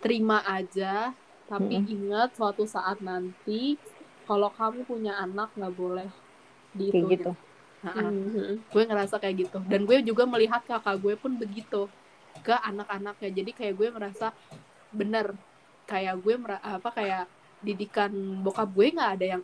[0.00, 1.10] terima aja
[1.50, 1.90] tapi Mhm.
[1.90, 3.74] ingat suatu saat nanti
[4.24, 6.10] kalau kamu punya anak nggak boleh
[6.70, 7.30] di kayak itu gitu.
[7.82, 8.62] Nah, Hmm.
[8.70, 9.58] gue ngerasa kayak gitu.
[9.66, 11.90] Dan gue juga melihat kakak gue pun begitu
[12.46, 13.30] ke anak-anaknya.
[13.34, 14.30] Jadi kayak gue merasa
[14.94, 15.34] bener.
[15.90, 17.26] Kayak gue apa kayak
[17.60, 19.42] didikan bokap gue nggak ada yang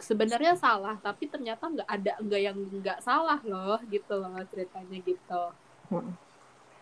[0.00, 5.44] sebenarnya salah tapi ternyata nggak ada nggak yang nggak salah loh gitu loh ceritanya gitu
[5.86, 6.18] Mm.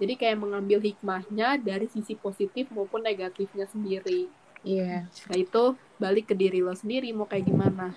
[0.00, 4.32] jadi kayak mengambil hikmahnya dari sisi positif maupun negatifnya sendiri
[4.64, 5.04] Iya.
[5.28, 7.92] Nah itu balik ke diri lo sendiri mau kayak gimana.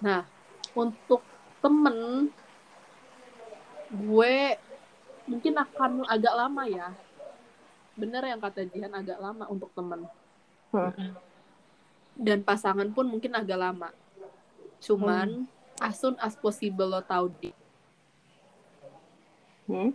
[0.00, 0.24] Nah
[0.72, 1.20] untuk
[1.60, 2.32] temen
[3.92, 4.36] gue
[5.28, 6.88] mungkin akan agak lama ya.
[7.92, 10.08] Bener yang kata Jihan agak lama untuk temen.
[10.72, 11.12] Hmm.
[12.18, 13.94] Dan pasangan pun mungkin agak lama.
[14.82, 15.46] Cuman
[15.78, 17.50] as soon as possible lo tahu di
[19.68, 19.92] Hmm?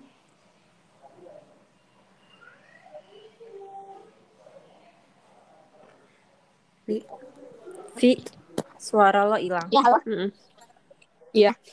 [7.97, 8.13] Vi,
[8.77, 9.65] suara lo hilang.
[9.73, 9.97] Ya, halo.
[10.05, 10.29] Mm-mm.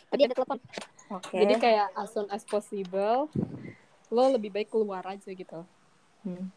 [0.08, 0.58] Tadi ada telepon.
[1.12, 1.36] Oke.
[1.44, 3.28] Jadi kayak as soon as possible
[4.08, 5.60] lo lebih baik keluar aja gitu.
[6.24, 6.48] Hmm.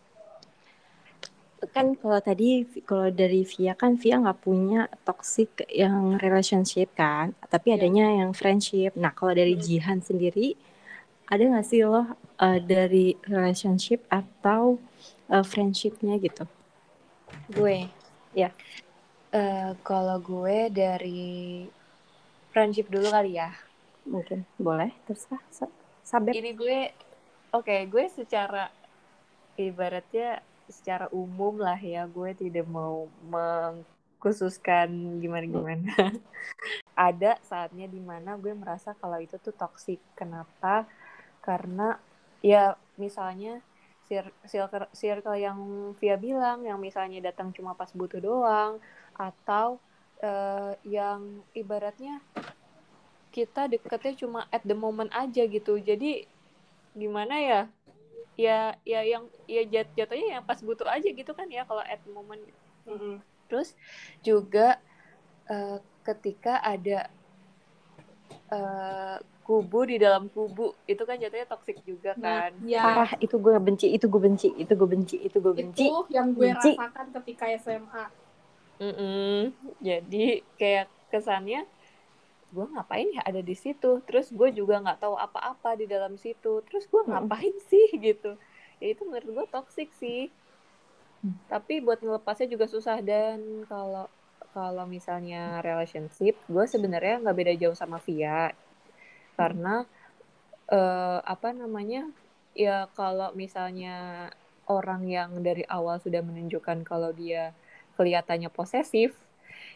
[1.73, 7.73] Kan kalau tadi kalau dari Via kan Via nggak punya toxic yang relationship kan, tapi
[7.73, 7.81] Iya.
[7.81, 8.93] adanya yang friendship.
[8.93, 9.63] Nah kalau dari Hmm.
[9.65, 10.53] Jihan sendiri
[11.25, 14.77] ada nggak sih lo uh, dari relationship atau
[15.33, 16.45] uh, friendshipnya gitu?
[17.49, 17.89] gue
[18.33, 18.49] ya
[19.33, 21.65] uh, kalau gue dari
[22.53, 23.51] friendship dulu kali ya
[24.05, 25.41] mungkin boleh terserah
[26.03, 26.79] sabet ini gue
[27.55, 28.69] oke okay, gue secara
[29.57, 35.93] ibaratnya secara umum lah ya gue tidak mau mengkhususkan gimana gimana
[36.93, 39.99] ada saatnya di mana gue merasa kalau itu tuh toxic.
[40.13, 40.85] Kenapa?
[41.41, 41.97] Karena
[42.39, 43.59] ya misalnya
[44.45, 45.57] circle circle yang
[45.97, 48.77] Via bilang yang misalnya datang cuma pas butuh doang
[49.17, 49.81] atau
[50.21, 52.21] uh, yang ibaratnya
[53.33, 55.81] kita deketnya cuma at the moment aja gitu.
[55.81, 56.29] Jadi
[56.93, 57.61] gimana ya
[58.33, 62.01] ya ya yang ya jat jatuhnya yang pas butuh aja gitu kan ya kalau at
[62.01, 62.41] the moment
[62.89, 63.15] mm -hmm.
[63.45, 63.77] terus
[64.25, 64.81] juga
[65.49, 67.13] uh, ketika ada
[68.49, 72.81] uh, kubu di dalam kubu itu kan jatuhnya toksik juga nah, kan nah, ya.
[72.81, 76.31] parah itu gue benci itu gue benci itu gue benci itu gue benci itu yang
[76.31, 76.71] gue benci.
[76.73, 78.05] rasakan ketika SMA
[78.79, 79.39] mm -mm.
[79.83, 81.67] jadi kayak kesannya
[82.53, 86.61] gue ngapain ya ada di situ terus gue juga nggak tahu apa-apa di dalam situ
[86.69, 87.65] terus gue ngapain mm.
[87.73, 88.37] sih gitu
[88.77, 90.29] ya itu menurut gue toksik sih
[91.25, 91.49] mm.
[91.49, 94.05] tapi buat ngelepasnya juga susah dan kalau
[94.53, 98.53] kalau misalnya relationship gue sebenarnya nggak beda jauh sama Via
[99.33, 99.89] karena
[100.69, 102.05] uh, apa namanya
[102.53, 104.29] ya kalau misalnya
[104.69, 107.51] orang yang dari awal sudah menunjukkan kalau dia
[107.97, 109.17] kelihatannya posesif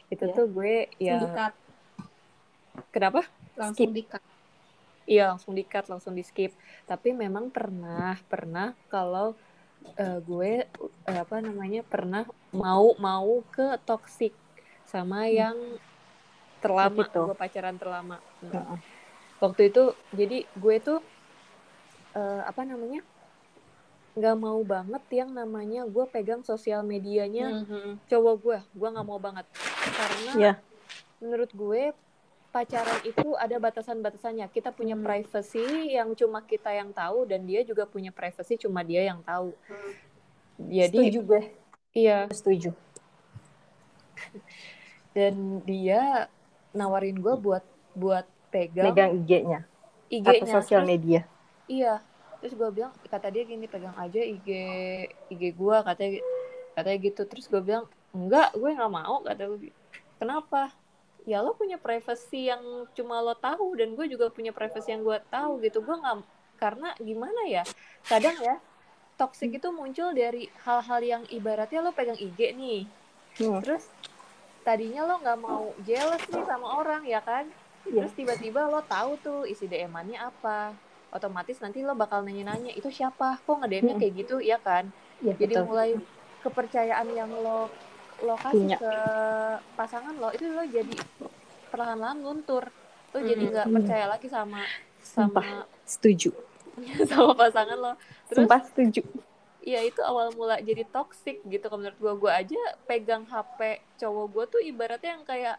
[0.08, 0.36] itu yeah.
[0.38, 1.54] tuh gue ya dikat.
[2.94, 3.26] Kenapa?
[3.58, 4.22] Langsung dikat
[5.08, 6.52] iya langsung dikat langsung di skip
[6.84, 9.34] tapi memang pernah pernah kalau
[9.96, 10.68] uh, gue
[11.08, 14.36] uh, apa namanya pernah mau mau ke toxic
[14.84, 15.34] sama hmm.
[15.34, 15.58] yang
[16.60, 18.18] terlama gue pacaran terlama.
[18.44, 18.82] Hmm.
[19.38, 21.00] Waktu itu jadi gue tuh
[22.18, 23.06] uh, apa namanya
[24.18, 28.10] nggak mau banget yang namanya gue pegang sosial medianya mm-hmm.
[28.10, 28.60] cowok gue.
[28.74, 29.46] Gue nggak mau banget.
[29.94, 30.56] Karena yeah.
[31.22, 31.94] menurut gue
[32.58, 34.50] pacaran itu ada batasan-batasannya.
[34.50, 35.06] Kita punya mm.
[35.06, 39.54] privacy yang cuma kita yang tahu dan dia juga punya privacy cuma dia yang tahu.
[39.70, 39.94] Mm.
[40.74, 41.42] jadi setuju gue.
[41.94, 42.20] iya.
[42.34, 42.74] Setuju.
[45.18, 46.30] Dan dia
[46.74, 47.66] nawarin gue buat
[47.98, 49.60] buat pegang pegang IG-nya
[50.10, 50.42] IG-nya.
[50.42, 51.22] atau sosial media.
[51.70, 52.02] iya.
[52.38, 54.50] Terus gue bilang kata dia gini pegang aja IG
[55.30, 56.22] IG gue katanya
[56.74, 57.22] katanya gitu.
[57.26, 59.74] Terus gue bilang enggak gue nggak mau kata gue
[60.18, 60.74] kenapa
[61.28, 65.20] ya lo punya privacy yang cuma lo tahu dan gue juga punya privacy yang gue
[65.28, 65.84] tahu gitu.
[65.84, 66.24] Gue nggak
[66.58, 67.62] karena gimana ya
[68.08, 68.58] kadang ya
[69.20, 72.82] toxic itu muncul dari hal-hal yang ibaratnya lo pegang IG nih.
[73.38, 73.62] Hmm.
[73.62, 73.86] terus
[74.66, 77.46] tadinya lo nggak mau jealous nih sama orang ya kan?
[77.86, 78.08] Yeah.
[78.08, 80.74] terus tiba-tiba lo tahu tuh isi DM-annya apa.
[81.12, 83.40] Otomatis nanti lo bakal nanya-nanya itu siapa?
[83.44, 84.36] Kok nge-DM-nya kayak gitu?
[84.44, 84.92] Ya kan?
[85.24, 85.68] Yeah, jadi betul.
[85.72, 85.90] mulai
[86.44, 87.72] kepercayaan yang lo
[88.24, 88.78] lo kasih Punya.
[88.82, 88.94] ke
[89.78, 90.96] pasangan lo itu lo jadi
[91.70, 92.66] perlahan-lahan luntur.
[93.14, 94.62] Lo jadi nggak percaya lagi sama
[95.02, 95.48] sama Sumpah,
[95.88, 96.30] setuju.
[97.10, 97.94] sama pasangan lo.
[98.30, 99.02] Terus Sumpah setuju.
[99.68, 104.44] ya itu awal mula jadi toxic gitu menurut gue gue aja pegang HP cowok gue
[104.48, 105.58] tuh ibaratnya yang kayak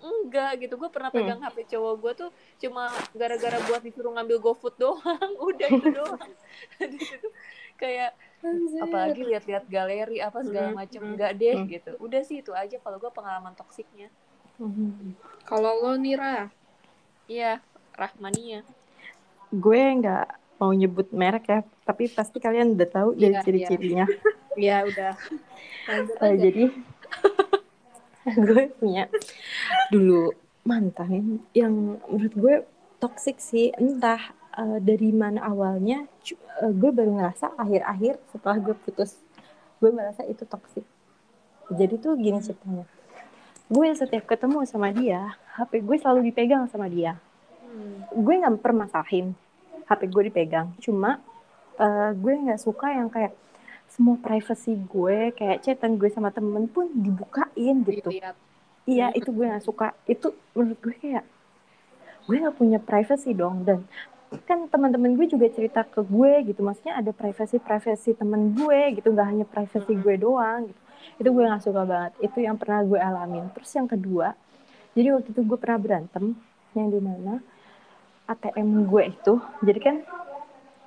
[0.00, 0.74] enggak gitu.
[0.76, 1.18] Gue pernah hmm.
[1.18, 1.48] pegang hmm.
[1.48, 5.32] HP cowok gue tuh cuma gara-gara buat disuruh ngambil GoFood doang.
[5.48, 6.30] Udah itu doang.
[6.92, 7.28] Di situ
[7.76, 8.80] kayak Anjir.
[8.84, 10.78] apalagi lihat-lihat galeri apa segala hmm.
[10.78, 11.10] macam hmm.
[11.16, 11.68] enggak deh hmm.
[11.72, 14.12] gitu udah sih itu aja kalau gue pengalaman toksiknya
[14.60, 15.16] hmm.
[15.48, 16.52] kalau lo Nira
[17.26, 17.64] iya
[17.96, 18.60] Rahmania
[19.50, 20.26] gue nggak
[20.60, 24.06] mau nyebut merek ya tapi pasti kalian udah tahu dari iya, ciri-cirinya
[24.56, 25.12] iya udah
[26.20, 26.72] uh, jadi
[28.46, 29.08] gue punya
[29.88, 30.34] dulu
[30.66, 32.54] mantan yang menurut gue
[32.98, 36.08] toxic sih entah uh, dari mana awalnya
[36.64, 39.20] uh, gue baru ngerasa akhir-akhir setelah gue putus
[39.76, 40.84] gue merasa itu toxic.
[41.68, 42.88] Jadi tuh gini ceritanya.
[43.68, 47.20] Gue setiap ketemu sama dia HP gue selalu dipegang sama dia.
[47.66, 48.08] Hmm.
[48.08, 49.36] gue nggak permasalahin
[49.84, 50.72] HP gue dipegang.
[50.80, 51.20] Cuma
[51.76, 53.36] uh, gue nggak suka yang kayak
[53.90, 58.10] semua privacy gue kayak chatan gue sama temen pun dibukain gitu.
[58.10, 58.36] Dilihat.
[58.86, 59.94] iya itu gue gak suka.
[60.06, 61.24] Itu menurut gue kayak
[62.26, 63.62] gue gak punya privacy dong.
[63.62, 63.86] Dan
[64.44, 66.60] kan teman-teman gue juga cerita ke gue gitu.
[66.60, 69.14] Maksudnya ada privacy privacy temen gue gitu.
[69.14, 70.80] Nggak hanya privacy gue doang gitu.
[71.16, 72.12] Itu gue gak suka banget.
[72.20, 73.48] Itu yang pernah gue alamin.
[73.56, 74.34] Terus yang kedua
[74.96, 76.24] jadi waktu itu gue pernah berantem
[76.72, 77.40] yang di mana
[78.26, 79.34] ATM gue itu.
[79.64, 79.96] Jadi kan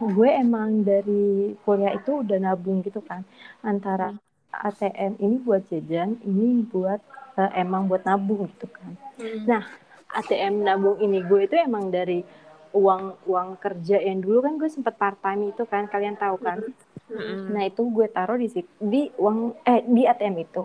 [0.02, 3.22] gue emang dari kuliah itu udah nabung gitu kan.
[3.62, 4.18] Antara.
[4.50, 6.98] ATM ini buat jajan ini buat
[7.38, 8.98] uh, emang buat nabung gitu kan.
[9.22, 9.46] Hmm.
[9.46, 9.64] nah
[10.10, 12.26] ATM nabung ini gue itu emang dari
[12.74, 16.62] uang uang kerja yang dulu kan gue sempet part time itu kan kalian tahu kan?
[17.10, 17.58] Mm-mm.
[17.58, 20.64] nah itu gue taruh di situ di uang eh di ATM itu.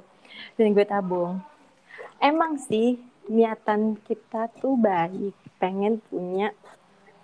[0.60, 1.40] Dan gue tabung.
[2.20, 5.32] Emang sih niatan kita tuh baik.
[5.56, 6.52] Pengen punya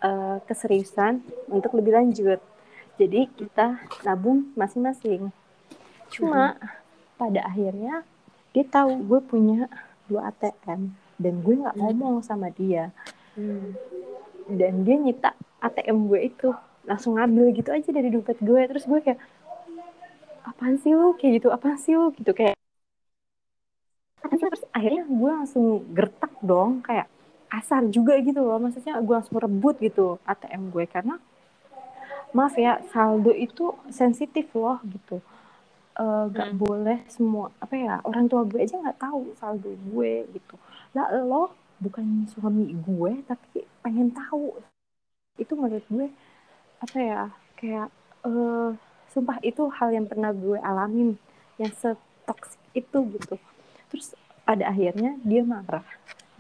[0.01, 1.21] uh, keseriusan
[1.53, 2.41] untuk lebih lanjut.
[2.97, 5.33] Jadi kita nabung masing-masing.
[6.13, 6.57] Cuma
[7.21, 8.05] pada akhirnya
[8.57, 9.69] dia tahu gue punya
[10.09, 12.91] dua ATM dan gue nggak ngomong sama dia.
[13.37, 13.77] Hmm.
[14.59, 15.31] Dan dia nyita
[15.63, 16.49] ATM gue itu.
[16.89, 18.61] Langsung ngambil gitu aja dari dompet gue.
[18.71, 19.21] Terus gue kayak
[20.47, 21.15] apaan sih lu?
[21.19, 22.11] Kayak gitu apaan sih lu?
[22.17, 22.57] Gitu kayak
[24.31, 25.65] terus akhirnya gue langsung
[25.97, 27.07] gertak dong kayak
[27.51, 28.59] asar juga gitu loh.
[28.63, 31.19] Maksudnya gue langsung rebut gitu ATM gue karena
[32.31, 35.19] maaf ya saldo itu sensitif loh gitu.
[36.01, 36.59] Eh, nggak Hmm.
[36.63, 40.55] boleh semua apa ya orang tua gue aja nggak tahu saldo gue gitu.
[40.97, 44.61] Lah lo bukan suami gue tapi pengen tahu.
[45.41, 46.09] Itu menurut gue
[46.81, 47.21] apa ya
[47.61, 47.89] kayak
[48.25, 48.71] eh
[49.13, 51.19] sumpah itu hal yang pernah gue alamin
[51.61, 53.37] yang setoksik itu gitu.
[53.93, 54.15] Terus
[54.47, 55.85] pada akhirnya dia marah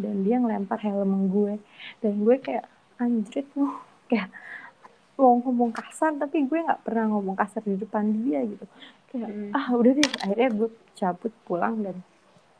[0.00, 1.54] dan dia ngelempar helm gue.
[2.00, 2.66] Dan gue kayak
[3.00, 4.30] anjrit loh kayak
[5.20, 8.64] mau ngomong kasar tapi gue nggak pernah ngomong kasar di depan dia gitu.
[9.10, 9.50] Kayak Hmm.
[9.52, 10.10] ah udah deh.
[10.24, 11.96] Akhirnya gue cabut pulang dan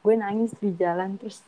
[0.01, 1.45] gue nangis di jalan terus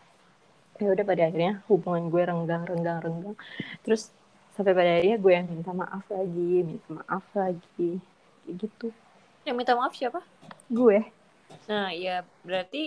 [0.83, 3.37] ya udah pada akhirnya hubungan gue renggang renggang renggang.
[3.85, 4.03] Terus
[4.55, 7.91] sampai pada akhirnya gue yang minta maaf lagi minta maaf lagi.
[8.45, 8.87] Kayak gitu.
[9.47, 10.21] Yang minta maaf siapa?
[10.71, 10.99] gue.
[11.71, 12.83] Nah, ya berarti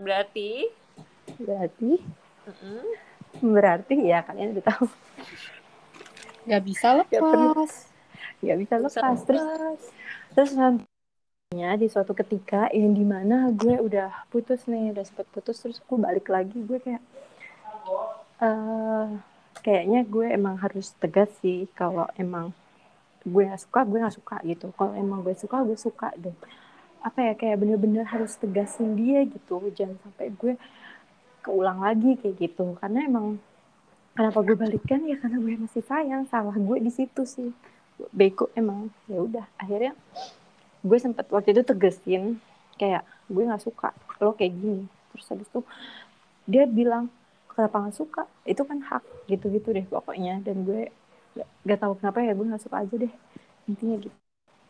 [0.00, 0.50] berarti?
[1.38, 1.92] Berarti?
[2.48, 2.84] Mm-mm.
[3.54, 4.86] berarti ya kalian udah tahu.
[6.48, 7.70] Gak bisa lepas.
[8.42, 9.18] nggak bisa Bisa lepas.
[9.28, 9.80] Terus lepas.
[10.34, 15.56] terus nantinya di suatu ketika yang di mana gue udah putus nih udah sempet putus
[15.62, 17.02] terus gue balik lagi gue kayak
[18.38, 19.06] eh
[19.62, 22.54] kayaknya gue emang harus tegas sih kalau emang
[23.26, 24.70] gue gak suka gue gak suka gitu.
[24.78, 26.34] Kalau emang gue suka gue suka dan
[26.98, 29.58] apa ya kayak bener-bener harus tegasin dia gitu.
[29.74, 30.54] Jangan sampai gue
[31.42, 32.78] keulang lagi kayak gitu.
[32.78, 33.42] Karena emang
[34.14, 35.02] kenapa gue balikan?
[35.04, 37.50] Ya karena gue masih sayang salah gue di situ sih.
[38.14, 38.94] Bego emang.
[39.10, 39.98] Ya udah akhirnya
[40.86, 42.38] gue sempet waktu itu tegesin
[42.78, 43.90] kayak gue nggak suka
[44.22, 44.86] lo kayak gini.
[45.10, 45.60] Terus habis itu
[46.46, 47.10] dia bilang
[47.58, 48.22] kenapa nggak suka?
[48.46, 50.38] Itu kan hak gitu-gitu deh pokoknya.
[50.46, 50.94] Dan gue
[51.34, 53.12] gak, gak tahu kenapa ya gue nggak suka aja deh.
[53.66, 54.16] Intinya gitu.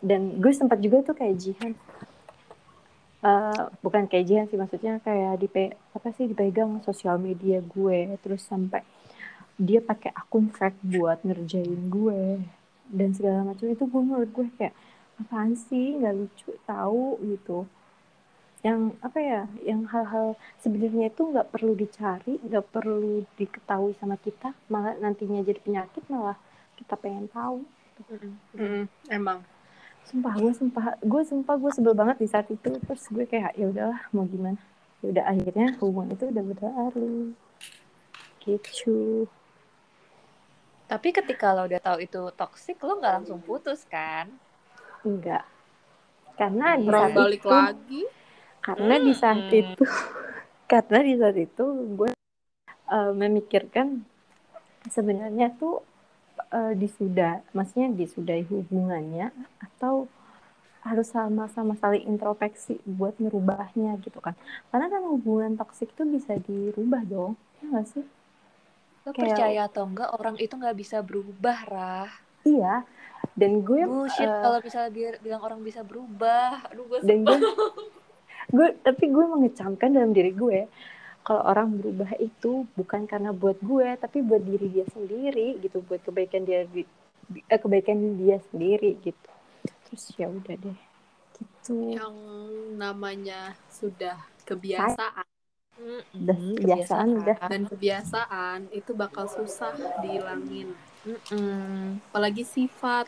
[0.01, 1.73] Dan gue sempat juga tuh kayak jihan.
[3.19, 8.17] Eh, bukan kayak jihan sih maksudnya kayak dipe apa sih dipegang sosial media gue.
[8.25, 8.81] Terus sampai
[9.61, 12.41] dia pakai akun fake buat ngerjain gue.
[12.89, 13.69] Dan segala macam.
[13.69, 14.73] Itu gue menurut gue kayak
[15.21, 16.01] apaan sih?
[16.01, 17.69] Nggak lucu tahu gitu
[18.67, 24.51] yang apa ya yang hal-hal sebenarnya itu nggak perlu dicari nggak perlu diketahui sama kita
[24.73, 26.35] malah nantinya jadi penyakit malah
[26.79, 27.63] kita pengen tahu
[28.55, 28.87] Mm-mm.
[29.11, 29.43] emang.
[30.09, 33.67] sumpah gue sumpah gue sumpah gue sebel banget di saat itu terus gue kayak ya
[33.71, 34.59] udahlah mau gimana
[35.05, 37.11] ya udah akhirnya hubungan itu udah berlalu
[38.43, 39.29] gitu
[40.89, 44.27] Tapi ketika lo udah tahu itu toxic, lo nggak langsung putus kan?
[45.07, 45.45] enggak
[46.39, 48.03] karena di saat balik itu lagi.
[48.69, 49.55] Karena di saat Hmm.
[49.55, 49.85] itu
[50.71, 52.11] karena di saat itu gue
[52.87, 54.05] eh, memikirkan
[54.87, 55.81] sebenarnya tuh
[56.51, 60.05] eh, disudah maksudnya disudahi hubungannya atau
[60.79, 64.37] harus sama-sama saling introspeksi buat ngerubahnya gitu kan
[64.69, 68.05] karena kan hubungan toksik itu bisa dirubah dong ya nggak sih
[69.03, 72.13] Lo Kayak- percaya atau enggak orang itu nggak bisa berubah, Rah.
[72.45, 72.85] iya
[73.35, 76.61] dan gue Bullshit eh, kalau misalnya dia bilang orang bisa berubah.
[76.69, 77.39] Aduh, gue dan gue
[78.49, 80.69] gue tapi gue mengecamkan dalam diri gue
[81.21, 86.01] kalau orang berubah itu bukan karena buat gue tapi buat diri dia sendiri gitu buat
[86.01, 86.89] kebaikan dia di-
[87.29, 89.31] di- eh, kebaikan dia sendiri gitu
[89.89, 90.79] terus ya udah deh
[91.37, 92.17] gitu Yang
[92.81, 94.17] namanya sudah
[94.49, 95.29] kebiasaan.
[96.19, 97.37] Udah kebiasaan udah.
[97.47, 100.75] Dan kebiasaan itu bakal susah dihilangin.
[101.07, 102.03] Mm-mm.
[102.11, 103.07] Apalagi sifat.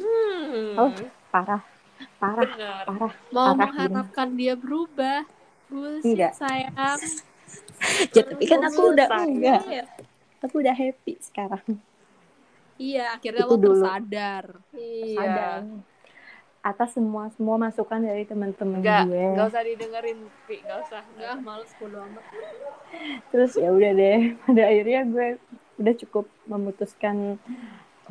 [0.00, 0.74] Hmm.
[0.80, 0.90] Oh.
[1.28, 1.60] parah
[2.16, 2.84] parah Benar.
[2.84, 5.24] parah Mau Parah, mengharapkan dia berubah.
[5.66, 6.32] Bullshit Tidak.
[6.32, 7.00] sayang.
[8.14, 9.30] ya tapi kan aku udah Sayang.
[9.30, 9.60] enggak
[10.40, 11.62] aku udah happy sekarang
[12.76, 13.72] Iya, akhirnya Itu lo dulu.
[13.80, 14.44] tersadar.
[14.70, 15.16] Iya.
[15.16, 15.60] sadar
[16.60, 20.58] atas semua semua masukan dari teman-teman gue enggak usah didengerin, Pi.
[20.60, 21.02] Enggak usah.
[21.14, 22.24] Enggak, males bodo amat.
[23.30, 25.28] terus ya udah deh pada akhirnya gue
[25.78, 27.38] udah cukup memutuskan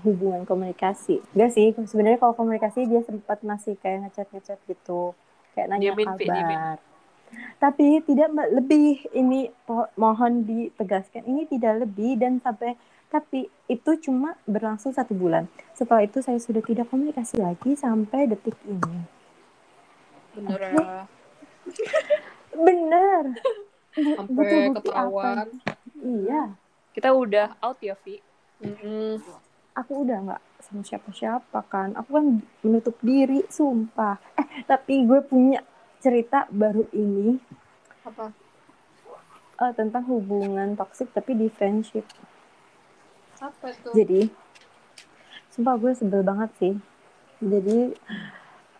[0.04, 1.24] hubungan komunikasi.
[1.32, 5.16] Enggak sih sebenarnya kalau komunikasi dia sempat masih kayak ngechat ngechat gitu
[5.56, 6.78] kayak nanya Pi, kabar.
[7.60, 9.52] Tapi tidak lebih ini
[9.96, 12.76] mohon ditegaskan ini tidak lebih dan sampai
[13.08, 15.48] tapi itu cuma berlangsung satu bulan.
[15.72, 19.08] Setelah itu saya sudah tidak komunikasi lagi sampai detik ini.
[20.36, 20.76] Bener Oke.
[20.76, 21.08] ya
[22.56, 23.24] bener
[24.18, 25.48] sampai Butuh bukti ketahuan
[26.04, 26.44] iya.
[26.96, 28.24] Kita udah out ya Vi?
[28.64, 29.20] Mm-mm.
[29.76, 31.94] Aku udah nggak sama siapa-siapa kan.
[32.00, 32.26] Aku kan
[32.64, 34.18] menutup diri sumpah.
[34.40, 35.60] Eh tapi gue punya
[36.00, 37.36] cerita baru ini.
[38.08, 38.32] Apa?
[39.56, 42.08] Eh, tentang hubungan toksik tapi di friendship.
[43.44, 44.22] Apa itu jadi
[45.52, 46.74] sumpah gue sebel banget sih.
[47.44, 47.92] Jadi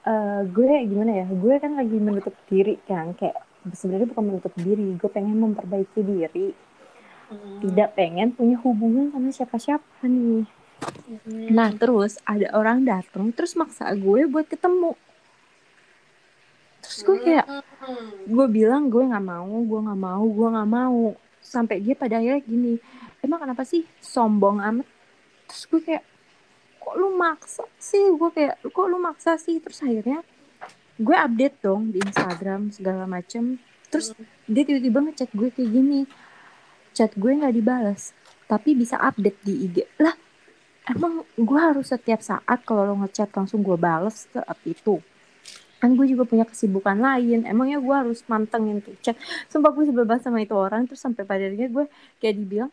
[0.08, 1.28] eh, gue gimana ya?
[1.28, 3.12] Gue kan lagi menutup diri kan.
[3.20, 3.44] Kayak
[3.76, 4.96] sebenarnya bukan menutup diri.
[4.96, 6.56] Gue pengen memperbaiki diri.
[7.36, 10.46] Tidak pengen punya hubungan sama siapa-siapa nih
[11.50, 14.94] nah terus ada orang datang terus maksa gue buat ketemu.
[16.82, 17.48] Terus gue kayak
[18.26, 21.04] gue bilang gue nggak mau gue nggak mau gue nggak mau.
[21.46, 22.74] Sampai dia pada akhirnya gini
[23.22, 24.88] emang kenapa sih sombong amat?
[25.50, 26.04] Terus gue kayak
[26.82, 28.06] kok lu maksa sih?
[28.14, 29.58] Gue kayak kok lu maksa sih?
[29.62, 30.20] Terus akhirnya
[30.96, 33.58] gue update dong di Instagram segala macem.
[33.90, 34.14] Terus
[34.46, 36.02] dia tiba-tiba ngechat gue kayak gini.
[36.96, 38.16] Chat gue nggak dibalas
[38.46, 40.14] tapi bisa update di IG lah
[40.86, 45.02] emang gue harus setiap saat kalau lo ngechat langsung gue bales saat itu.
[45.82, 47.46] Kan gue juga punya kesibukan lain.
[47.46, 49.18] Emangnya gue harus mantengin tuh chat?
[49.50, 50.86] Sumpah gue sebel banget sama itu orang.
[50.90, 51.86] Terus sampai pada akhirnya gue
[52.22, 52.72] kayak dibilang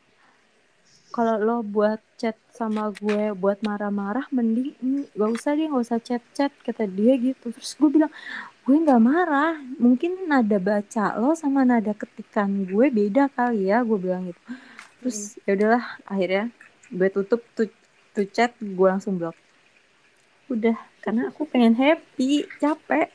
[1.12, 6.00] kalau lo buat chat sama gue buat marah-marah mending mm, gak usah deh gak usah
[6.00, 7.52] chat-chat kata dia gitu.
[7.52, 8.12] Terus gue bilang
[8.64, 9.60] gue nggak marah.
[9.76, 14.40] Mungkin nada baca lo sama nada ketikan gue beda kali ya gue bilang gitu.
[15.04, 16.48] Terus ya udahlah akhirnya
[16.88, 17.68] gue tutup tuh
[18.12, 19.36] tuh chat gue langsung blok.
[20.52, 23.08] Udah karena aku pengen happy capek.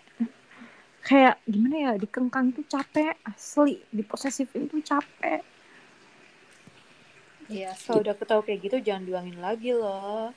[1.08, 3.80] Kayak gimana ya dikengkang tuh capek asli.
[3.94, 5.46] Diposesifin tuh capek.
[7.48, 10.36] Iya, kalau udah ketahui kayak gitu jangan diulangin lagi loh.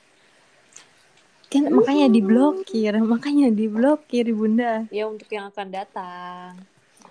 [1.51, 4.87] kan makanya diblokir makanya diblokir bunda.
[4.87, 6.55] Ya untuk yang akan datang.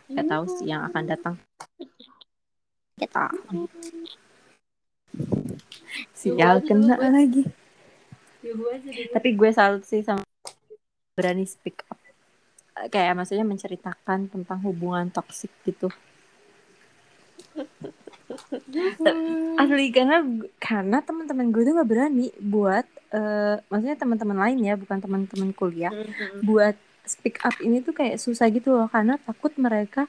[0.08, 1.34] nggak tahu sih yang akan datang.
[2.96, 3.28] Kita
[6.14, 7.44] sial kena lagi.
[8.40, 9.12] Ya, gue aja deh.
[9.12, 10.24] tapi gue salut sih sama
[11.12, 12.00] berani speak up.
[12.88, 15.92] Kayak maksudnya menceritakan tentang hubungan toksik gitu.
[19.60, 20.24] Asli karena
[20.56, 25.92] karena teman-teman gue tuh nggak berani buat eh, maksudnya teman-teman lain ya bukan teman-teman kuliah
[26.40, 28.88] buat speak up ini tuh kayak susah gitu loh.
[28.88, 30.08] Karena takut mereka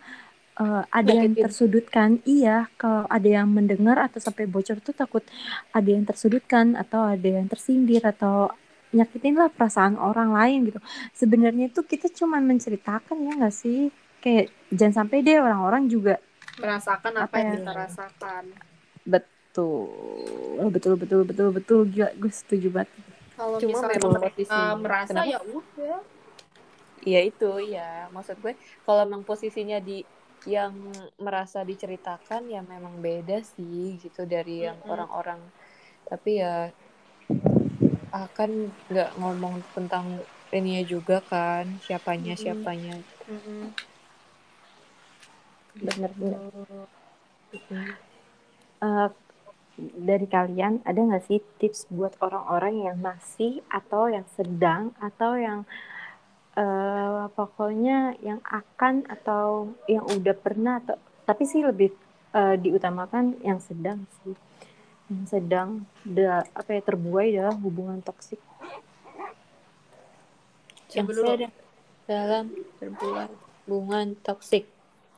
[0.60, 5.24] eh, ada yang tersudutkan iya kalau ada yang mendengar atau sampai bocor tuh takut
[5.72, 8.52] ada yang tersudutkan atau ada yang tersindir atau
[8.91, 10.80] nyakitin lah perasaan orang lain gitu
[11.16, 13.88] sebenarnya tuh kita cuma menceritakan ya nggak sih
[14.20, 16.20] kayak jangan sampai deh orang-orang juga
[16.60, 17.56] merasakan apa, Apa yang ya?
[17.64, 18.43] kita rasakan
[19.08, 22.91] betul betul betul betul betul gila gue setuju banget
[23.39, 24.76] kalau Cuma misalnya memang mereka posisinya.
[24.78, 25.32] merasa Kenapa?
[25.32, 25.99] ya udah
[27.02, 28.06] Iya itu, ya.
[28.14, 28.54] Maksud gue
[28.86, 30.06] kalau emang posisinya di
[30.46, 30.74] yang
[31.22, 35.38] merasa diceritakan ya memang beda sih gitu dari yang orang-orang.
[36.10, 36.70] Tapi ya
[38.12, 38.50] akan
[38.92, 40.06] nggak ngomong tentang
[40.52, 42.44] ininya juga kan, siapanya Mm-mm.
[42.44, 42.96] siapanya.
[43.30, 43.64] Mm-mm.
[45.72, 46.38] bener-bener
[47.72, 47.92] Mm.
[48.82, 49.10] Eh,
[49.80, 55.64] dari kalian ada nggak sih tips buat orang-orang yang masih atau yang sedang atau yang
[56.58, 61.93] eh, pokoknya yang akan atau yang udah pernah atau tapi sih lebih
[62.36, 64.36] eh, diutamakan yang sedang sih
[65.12, 65.70] yang sedang
[66.08, 68.39] da, apa ya terbuai dalam hubungan toksik
[70.91, 71.24] Yang dulu.
[71.24, 71.54] sedang
[72.10, 72.45] dalam
[72.84, 73.30] berbulan
[73.64, 74.68] hubungan toksik.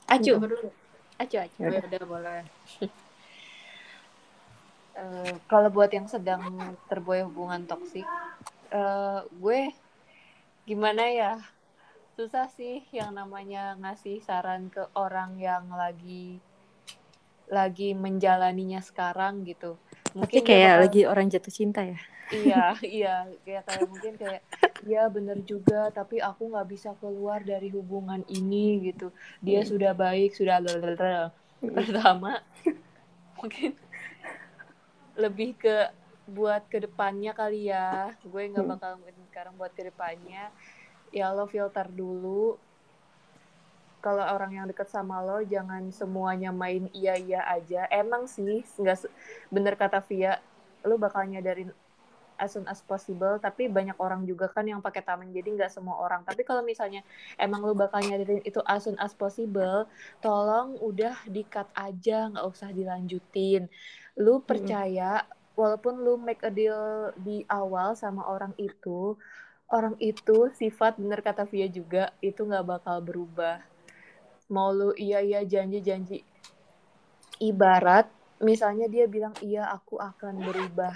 [0.05, 0.69] Acu, dulu.
[1.17, 1.57] acu, acu.
[1.57, 2.43] Ya udah boleh
[4.93, 6.53] Eh, kalau buat yang sedang
[6.86, 8.05] terbuai hubungan toksik,
[8.69, 9.59] eh, gue
[10.64, 11.34] gimana ya?
[12.14, 16.38] Susah sih yang namanya ngasih saran ke orang yang lagi
[17.49, 19.76] lagi menjalaninya sekarang gitu.
[20.14, 21.97] tapi dia kayak bakal- lagi orang jatuh cinta ya
[22.34, 24.41] iya iya kayak kayak mungkin kayak
[24.86, 29.09] ya bener juga tapi aku nggak bisa keluar dari hubungan ini gitu
[29.41, 30.61] dia sudah baik sudah
[31.61, 32.41] pertama
[33.38, 33.74] mungkin
[35.18, 35.76] lebih ke
[36.26, 38.11] buat ke depannya kali ya.
[38.32, 38.74] Gue nggak Hmm.
[38.78, 40.51] bakal ngomongin sekarang buat ke depannya.
[41.13, 42.57] Ya lo filter dulu.
[44.03, 47.88] Kalau orang yang deket sama lo jangan semuanya main iya iya aja.
[47.88, 49.07] Emang sih nggak
[49.47, 50.43] bener kata Via
[50.84, 51.71] lo bakal nyadarin
[52.36, 53.39] as soon as possible.
[53.39, 56.28] Tapi banyak orang juga kan yang pakai tameng jadi nggak semua orang.
[56.28, 56.99] Tapi kalau misalnya
[57.39, 59.88] emang lo bakal nyadarin itu as soon as possible
[60.19, 63.71] tolong udah di cut aja nggak usah dilanjutin.
[64.19, 65.24] Lu percaya
[65.54, 69.18] walaupun lu make a deal di awal sama orang itu
[69.70, 73.62] orang itu sifat bener kata Via juga itu nggak bakal berubah.
[74.51, 76.20] Mau lu iya iya janji janji.
[77.41, 78.10] Ibarat
[78.43, 80.95] misalnya dia bilang iya aku akan berubah.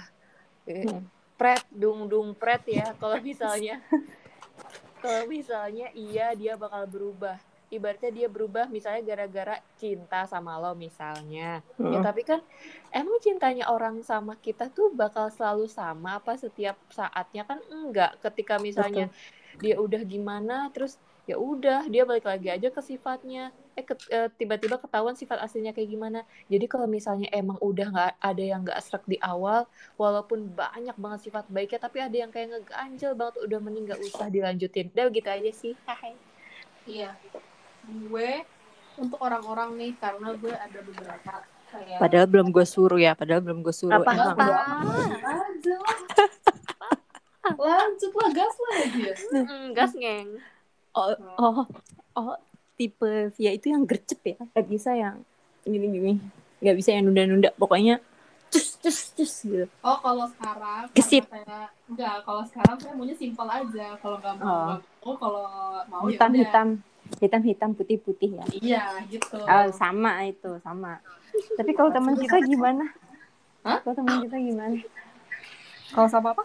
[0.68, 1.08] Hmm.
[1.38, 3.82] pret dung dung pret ya kalau misalnya.
[4.98, 11.60] Kalau misalnya iya dia bakal berubah ibaratnya dia berubah misalnya gara-gara cinta sama lo misalnya.
[11.76, 11.92] Hmm.
[11.92, 12.40] ya tapi kan
[12.92, 17.44] emang cintanya orang sama kita tuh bakal selalu sama apa setiap saatnya?
[17.44, 18.16] Kan enggak.
[18.24, 19.60] Ketika misalnya Betul.
[19.60, 20.96] dia udah gimana terus
[21.28, 23.52] ya udah dia balik lagi aja ke sifatnya.
[23.76, 26.24] Eh ke, eh, tiba-tiba ketahuan sifat aslinya kayak gimana.
[26.48, 29.68] Jadi kalau misalnya emang udah nggak ada yang nggak serak di awal
[30.00, 34.32] walaupun banyak banget sifat baiknya tapi ada yang kayak ngeganjel banget udah mending nggak usah
[34.32, 34.88] dilanjutin.
[34.96, 35.76] Udah gitu aja sih.
[35.84, 36.16] Hai.
[36.88, 37.12] Iya
[37.88, 38.30] gue
[38.98, 41.32] untuk orang-orang nih karena gue ada beberapa
[41.68, 44.02] kayak padahal belum gue suruh ya padahal belum gue suruh.
[44.02, 44.46] Apa emang apa
[47.56, 48.12] lanjut.
[48.12, 49.14] Lah gas lah ya
[49.72, 50.36] gas ngeng
[50.92, 51.64] oh oh
[52.18, 52.36] oh
[52.76, 54.38] tipe via itu yang gercep ya?
[54.52, 55.22] Nggak bisa yang
[55.64, 56.12] gini gini
[56.58, 57.54] nggak bisa yang nunda-nunda.
[57.54, 58.02] Pokoknya
[58.48, 59.66] cus cus cus gitu.
[59.84, 63.86] Oh kalau sekarang gesit saya enggak kalau sekarang saya maunya simpel aja.
[64.00, 65.16] Kalau nggak mau oh.
[65.16, 65.46] kalau
[65.86, 66.68] mau ya hitam ya hitam
[67.16, 68.44] hitam hitam putih putih ya.
[68.52, 69.40] Iya gitu.
[69.40, 71.00] Oh, sama itu sama.
[71.56, 72.84] Tapi kalau teman kita gimana?
[73.64, 73.80] Hah?
[73.82, 74.78] kalau teman kita gimana?
[75.92, 76.44] Kalau sama apa?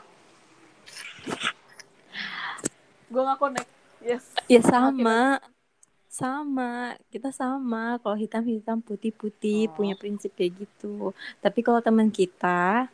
[3.12, 3.70] Gue nggak connect.
[4.04, 4.26] Yes.
[4.50, 5.40] Ya sama.
[6.10, 6.98] sama.
[7.14, 8.02] Kita sama.
[8.02, 9.74] Kalau hitam hitam putih putih oh.
[9.78, 11.14] punya prinsip kayak gitu.
[11.40, 12.90] Tapi kalau teman kita?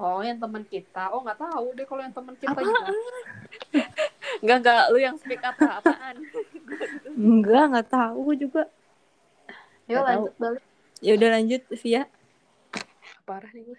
[0.00, 1.12] Oh, yang teman kita.
[1.12, 2.64] Oh, nggak tahu deh kalau yang teman kita Apaan?
[2.64, 2.88] gimana.
[4.40, 4.84] Enggak, enggak.
[4.88, 6.16] Lu yang speak up apaan?
[7.16, 8.62] enggak, nggak tahu juga.
[9.90, 10.42] Yuk lanjut tahu.
[10.42, 10.62] balik.
[11.00, 12.02] Ya udah lanjut, Via.
[13.24, 13.78] Parah nih gue.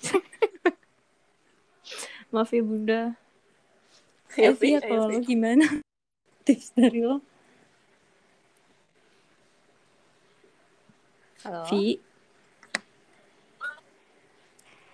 [2.32, 3.02] Maaf ya, Bunda.
[4.38, 5.66] Ya, eh, Via, kalau lo gimana?
[6.46, 7.18] Tips dari lo?
[11.40, 11.64] Halo.
[11.72, 11.96] Vi,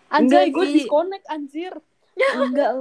[0.06, 1.74] Anjay, gue disconnect anjir.
[2.16, 2.72] Enggak,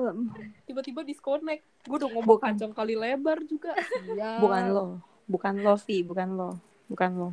[0.70, 1.66] tiba-tiba disconnect.
[1.86, 3.78] Gue udah ngomong panjang kali lebar juga.
[4.18, 4.42] Ya.
[4.42, 4.86] Bukan lo,
[5.30, 6.58] bukan lo Vi, bukan lo,
[6.90, 7.30] bukan lo.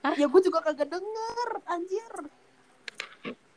[0.00, 0.16] Hah?
[0.16, 2.14] Ya gue juga kagak denger, anjir.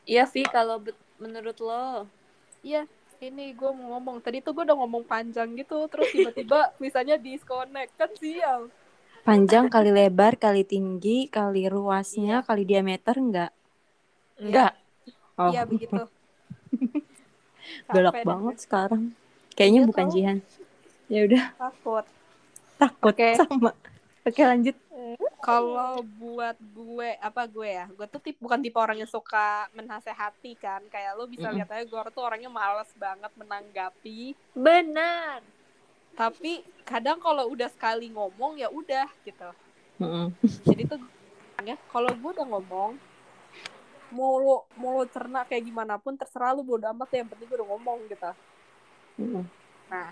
[0.04, 0.84] Iya Vi, kalau
[1.16, 2.12] menurut lo.
[2.60, 2.84] Iya,
[3.24, 4.20] ini gue mau ngomong.
[4.20, 8.68] Tadi tuh gue udah ngomong panjang gitu, terus tiba-tiba misalnya disconnect kan sial.
[9.24, 12.48] Panjang kali lebar kali tinggi kali ruasnya iya.
[12.48, 13.52] kali diameter enggak?
[14.36, 14.76] Enggak.
[15.40, 15.48] Oh.
[15.48, 16.04] Iya begitu.
[17.96, 19.16] Galak banget sekarang.
[19.54, 20.38] Kayaknya iya bukan Jihan.
[21.08, 21.44] Ya udah.
[21.58, 22.06] Takut.
[22.82, 23.34] Takut okay.
[23.38, 23.72] sama.
[24.26, 24.76] Oke lanjut.
[25.44, 30.56] Kalau buat gue apa gue ya, gue tuh tip, bukan tipe orang yang suka menasehati
[30.56, 30.80] kan.
[30.88, 31.58] Kayak lo bisa mm -hmm.
[31.60, 34.34] lihat aja gue tuh orangnya males banget menanggapi.
[34.56, 35.44] Benar.
[36.16, 39.50] Tapi kadang kalau udah sekali ngomong ya udah gitu.
[40.00, 40.26] Mm -hmm.
[40.72, 41.00] Jadi tuh
[41.68, 42.92] ya kalau gue udah ngomong,
[44.16, 47.50] mau lo mau lo cerna kayak gimana pun terserah lo bodo amat ya yang penting
[47.50, 48.32] gue udah ngomong gitu
[49.20, 49.44] mm.
[49.92, 50.10] nah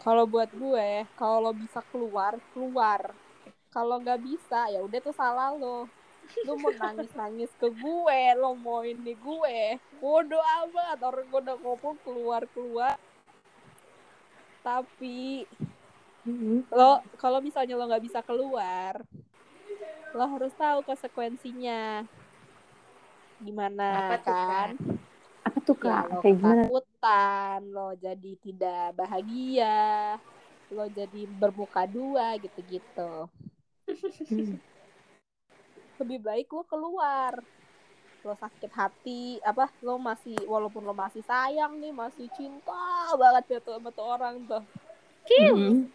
[0.00, 3.14] kalau buat gue kalau lo bisa keluar keluar
[3.72, 5.88] kalau nggak bisa ya udah tuh salah lo
[6.46, 9.58] lo mau nangis nangis ke gue lo mau ini gue
[10.02, 12.96] bodo amat orang gue udah ngomong keluar keluar
[14.66, 15.46] tapi
[16.26, 16.70] mm-hmm.
[16.74, 19.02] lo kalau misalnya lo nggak bisa keluar
[20.16, 22.06] lo harus tahu konsekuensinya
[23.42, 24.68] gimana apa kan?
[25.44, 26.08] Apa tuh kan?
[26.08, 26.72] Ya, Kayak
[27.06, 30.18] ketakutan, lo jadi tidak bahagia,
[30.74, 33.30] lo jadi bermuka dua gitu-gitu.
[36.02, 37.38] Lebih baik lo keluar.
[38.26, 43.58] Lo sakit hati, apa lo masih walaupun lo masih sayang nih, masih cinta banget ya
[43.62, 44.62] tuh sama tuh orang tuh.
[45.30, 45.86] Hmm.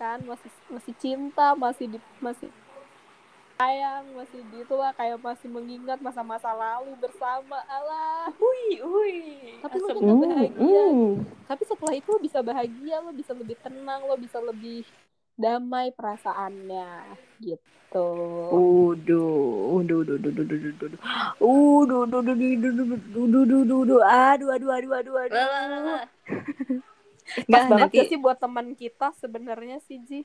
[0.00, 2.48] Kan masih masih cinta, masih di, masih
[3.54, 9.18] sayang masih gitu lah kayak masih mengingat masa-masa lalu bersama Allah hui hui
[9.62, 11.10] tapi lo bisa bahagia mm.
[11.46, 14.82] tapi setelah itu lo bisa bahagia lo bisa lebih tenang lo bisa lebih
[15.34, 18.10] damai perasaannya gitu.
[18.50, 20.98] Uduh, uduh, uduh, uduh, uduh, uduh, uduh, uduh,
[21.38, 22.86] uduh, uduh, uduh, uduh,
[23.18, 26.02] uduh, uduh, uduh, aduh, aduh, aduh, aduh, aduh.
[27.50, 28.10] Pas banget nanti...
[28.10, 30.20] sih buat teman kita sebenarnya sih Ji.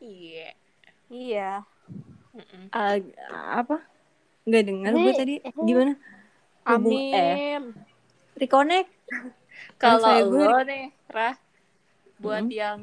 [0.00, 0.50] Iya.
[1.12, 1.50] Iya.
[2.72, 2.98] Uh,
[3.32, 3.82] apa?
[4.46, 5.34] Nggak dengar gue tadi
[5.64, 5.92] gimana?
[6.66, 7.14] Amin.
[7.14, 7.60] Eh,
[8.38, 8.90] reconnect.
[9.80, 11.36] Kalau lo nih, Rah,
[12.20, 12.52] buat hmm.
[12.52, 12.80] yang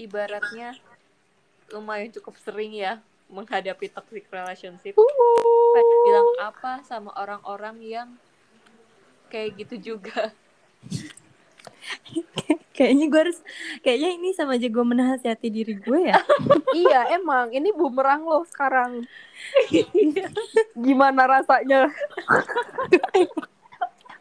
[0.00, 0.76] ibaratnya
[1.70, 2.98] lumayan cukup sering ya
[3.30, 4.96] menghadapi toxic relationship.
[4.96, 8.08] Bilang apa sama orang-orang yang
[9.30, 10.34] kayak gitu juga
[12.80, 13.38] kayaknya gue harus
[13.84, 16.16] kayaknya ini sama aja gue menasihati diri gue ya.
[16.80, 17.52] Iya emang.
[17.52, 19.04] Ini bumerang loh sekarang.
[20.86, 21.92] Gimana rasanya?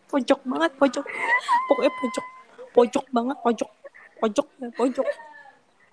[0.09, 1.05] Pojok banget pojok
[1.69, 2.25] pokoknya pojok
[2.69, 3.69] pojok banget pojok
[4.17, 5.07] pojok ya pojok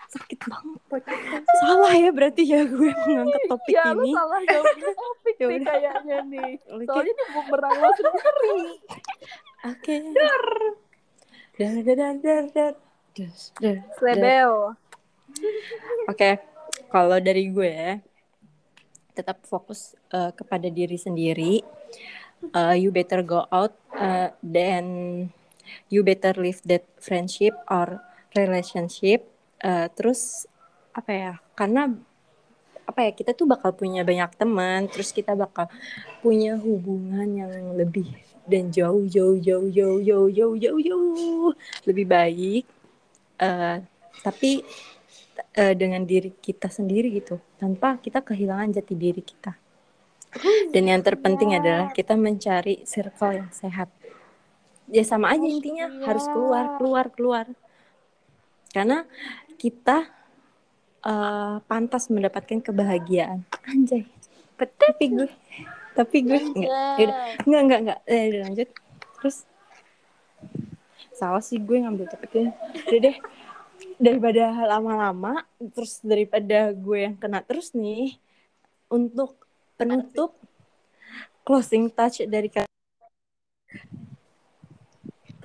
[0.08, 0.80] sakit banget.
[0.88, 1.18] Pojok
[1.60, 4.10] salah ya berarti ya gue mengangkat topik ya ini.
[4.10, 5.68] salah jawab topik Ya nih udah.
[5.68, 6.50] kayaknya nih.
[6.64, 8.56] Soalnya ini bumerang lo sendiri.
[9.68, 9.94] Oke.
[10.16, 10.44] Dar
[16.07, 16.30] Oke,
[16.92, 17.96] kalau dari gue
[19.16, 21.64] tetap fokus uh, kepada diri sendiri.
[22.52, 24.84] Uh, you better go out, uh, then
[25.88, 28.04] you better leave that friendship or
[28.36, 29.24] relationship.
[29.64, 30.44] Uh, terus
[30.92, 31.32] apa ya?
[31.57, 31.96] Karena
[32.87, 33.11] apa ya?
[33.12, 35.66] Kita tuh bakal punya banyak teman, terus kita bakal
[36.22, 38.09] punya hubungan yang lebih
[38.47, 41.51] dan jauh jauh jauh jauh jauh jauh jauh jauh
[41.84, 42.64] lebih baik.
[43.37, 43.84] Uh,
[44.24, 44.64] tapi
[45.57, 49.53] eh, dengan diri kita sendiri gitu tanpa kita kehilangan jati diri kita
[50.72, 53.89] dan yang terpenting adalah kita mencari circle yang sehat
[54.89, 57.47] ya sama aja intinya harus keluar keluar keluar
[58.70, 59.09] karena
[59.57, 60.12] kita
[61.07, 63.46] eh, pantas mendapatkan kebahagiaan.
[63.64, 64.04] Anjay.
[64.59, 65.28] Tapi gue
[65.96, 66.70] tapi gue enggak
[67.48, 68.68] enggak enggak enggak eh, lanjut.
[69.22, 69.36] Terus
[71.16, 72.52] salah sih gue ngambil topiknya
[72.90, 73.16] udah deh.
[73.96, 74.44] Daripada
[74.76, 78.16] lama-lama terus daripada gue yang kena terus nih
[78.92, 79.36] untuk
[79.76, 80.36] penutup
[81.44, 82.48] closing touch dari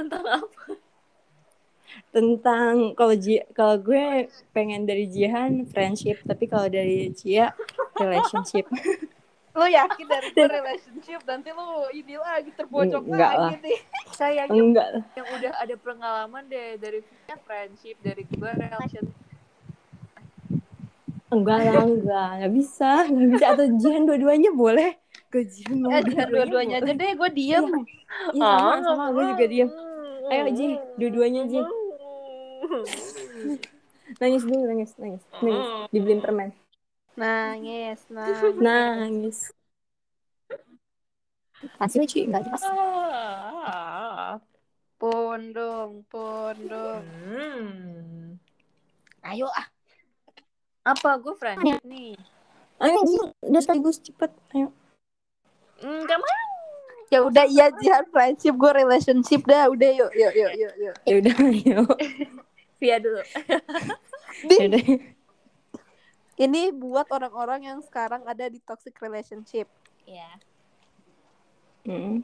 [0.01, 0.60] tentang apa
[2.11, 6.19] tentang kalau Ji- kalau gue pengen dari Jihan friendship.
[6.27, 7.55] Tapi kalau dari Cia
[7.95, 8.67] relationship.
[9.51, 11.19] Lu yakin dari gue relationship?
[11.27, 13.59] Nanti lu ini lagi terbocok Enggak lagi lah.
[13.59, 13.79] nih.
[14.15, 16.99] Kayaknya enggak yang udah ada pengalaman deh dari
[17.43, 19.11] friendship dari gue relation.
[21.31, 22.29] Enggak lah enggak.
[22.39, 23.45] Nggak bisa nggak bisa.
[23.51, 24.95] Atau Jihan dua-duanya boleh.
[25.27, 27.65] Ke Jihan mau eh jangan dua-duanya aja deh gue diem.
[28.31, 28.83] Iya sama.
[28.83, 29.69] Sama gue juga diam
[30.31, 31.59] ayo Ji dua-duanya Ji
[34.21, 35.67] nangis dulu nangis nangis nangis.
[35.89, 36.49] Dibeliin permen.
[37.15, 38.55] Nangis nangis.
[38.59, 39.37] Nangis.
[41.77, 42.25] Asli Ci.
[42.25, 42.63] Nggak jelas.
[44.97, 48.37] Pondong pondong Hmm.
[49.25, 49.65] ayo ah.
[50.81, 52.17] Apa gue friendship nih?
[52.81, 52.97] Ayo
[53.45, 54.29] udah sekaligus cepet.
[54.53, 54.73] Ayo.
[55.81, 56.37] Enggak mau.
[57.11, 59.69] Ya udah iya jangan friendship gue relationship dah.
[59.69, 60.95] Udah yuk yuk yuk yuk yuk.
[61.05, 61.81] Ya udah ayo
[62.81, 63.21] Via dulu
[64.57, 64.67] ya
[66.41, 69.69] ini buat orang-orang yang sekarang ada di toxic relationship
[70.03, 70.29] ya
[71.81, 72.21] Mm.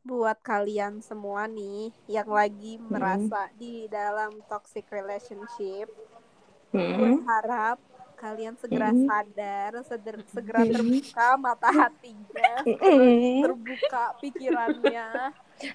[0.00, 2.88] buat kalian semua nih yang lagi Hmm.
[2.88, 5.92] merasa di dalam toxic relationship
[6.72, 6.96] Mm.
[6.96, 7.76] gue harap
[8.16, 9.04] kalian segera Hmm.
[9.04, 13.44] sadar seder- segera terbuka mata hatinya Mm.
[13.44, 15.08] terbuka pikirannya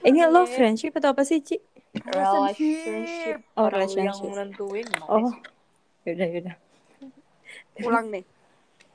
[0.02, 1.62] ini lo friendship atau apa sih Ci
[1.96, 3.38] relationship.
[3.56, 4.24] Oh, Orang relationship.
[4.24, 5.32] yang nentuin oh.
[6.08, 6.56] ya udah ya udah
[7.84, 8.24] ulang nih.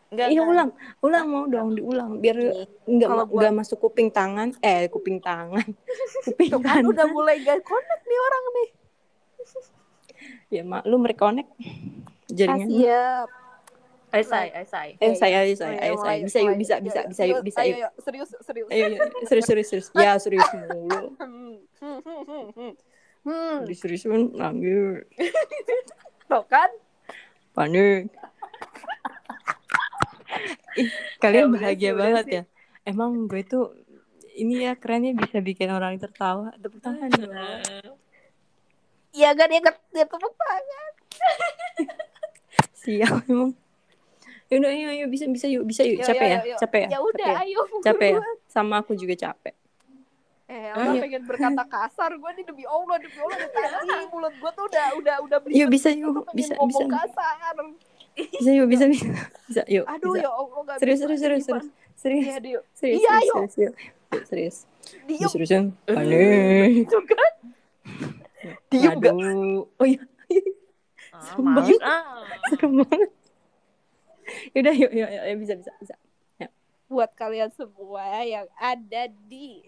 [0.06, 0.70] Enggak, iya ulang.
[1.02, 2.22] Ulang mau dong diulang.
[2.22, 4.54] Biar Nih, nggak buat- masuk kuping tangan.
[4.62, 5.66] Eh kuping tangan.
[6.26, 8.68] Kuping tuh kan kanan udah mulai gak connect nih orang nih.
[10.46, 11.54] Ya mak lu merekonek ah,
[12.30, 13.28] jaringan siap
[14.24, 17.92] Saya iya, ayo mulai, saya bisa yuk bisa bisa bisa yuk bisa ayo, yuk.
[18.00, 18.84] serius serius ayo
[19.28, 19.44] serius.
[19.44, 21.12] serius serius ya serius mulu.
[21.76, 22.72] Hmm, hmm,
[23.26, 25.04] hmm, serius pun nangis
[26.30, 26.70] tuh kan?
[27.52, 28.08] Panik
[30.76, 32.42] Ih, kalian Ya bahagia banget ya.
[32.84, 33.72] Emang gue tuh
[34.36, 36.52] ini ya kerennya bisa bikin orang tertawa.
[36.60, 37.32] Tepuk tangan dong.
[39.16, 40.92] Iya kan dia tepuk tangan.
[42.84, 43.56] Siap emang
[44.46, 45.98] Yaudah, ayo, ayo, bisa, bisa, yuk, bisa, yuk.
[45.98, 46.58] Yuk, Capek yuk, ya, yuk, yuk.
[46.58, 48.20] capek ya, ya udah capek ya, ayo capek ya.
[48.46, 49.54] Sama aku juga capek.
[50.46, 51.02] eh Allah Ayo.
[51.02, 55.16] pengen berkata kasar gue nih demi Allah demi Allah tadi mulut gue tuh udah udah
[55.20, 57.54] udah beli Yuk, bisa, yuk, bisa, bisa, kasar
[58.14, 59.06] bisa, yuk, bisa, bisa,
[59.44, 59.82] bisa, yuk.
[59.84, 60.22] aduh bisa.
[60.22, 61.66] ya Allah gak Serius, bisa serius, serius, serius,
[61.96, 62.60] serius, Iya, Dio.
[62.70, 63.34] serius, Iya, serius, yuk.
[63.34, 63.74] serius, yuk.
[64.06, 64.56] Yuk, serius.
[65.02, 66.86] Diem Seriusan, panik.
[66.86, 67.14] juga.
[68.70, 69.10] Diem gak?
[69.10, 69.98] Aduh, oh iya,
[71.10, 71.80] Ah, Serem males banget.
[71.82, 72.02] ah.
[72.46, 73.10] serem banget.
[74.54, 75.94] Yaudah, yuk, yuk, yuk, yuk, bisa, bisa, bisa.
[76.86, 79.66] Buat kalian semua yang ada di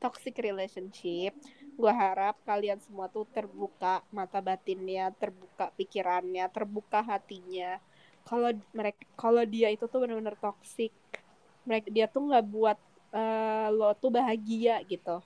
[0.00, 1.36] toxic relationship,
[1.76, 7.76] gue harap kalian semua tuh terbuka mata batinnya, terbuka pikirannya, terbuka hatinya.
[8.24, 10.92] Kalau mereka, kalau dia itu tuh benar-benar toxic,
[11.68, 12.78] mereka dia tuh nggak buat
[13.12, 15.20] uh, lo tuh bahagia gitu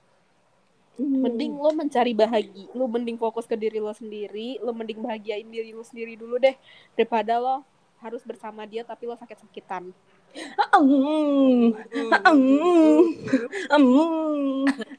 [0.99, 1.23] Hmm.
[1.23, 5.71] mending lo mencari bahagia lo mending fokus ke diri lo sendiri lo mending bahagiain diri
[5.71, 6.53] lo sendiri dulu deh
[6.99, 7.63] daripada lo
[8.01, 9.93] harus bersama dia tapi lo sakit-sakitan.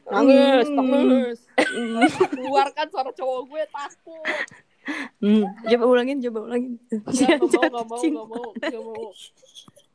[0.06, 1.38] Nangis nangis.
[2.30, 4.24] Keluarkan suara cowok gue takut.
[5.22, 5.46] Hmm.
[5.66, 6.72] Coba ulangin, coba ulangin.
[6.90, 9.06] nggak nggak mau nggak mau nggak mau nggak mau.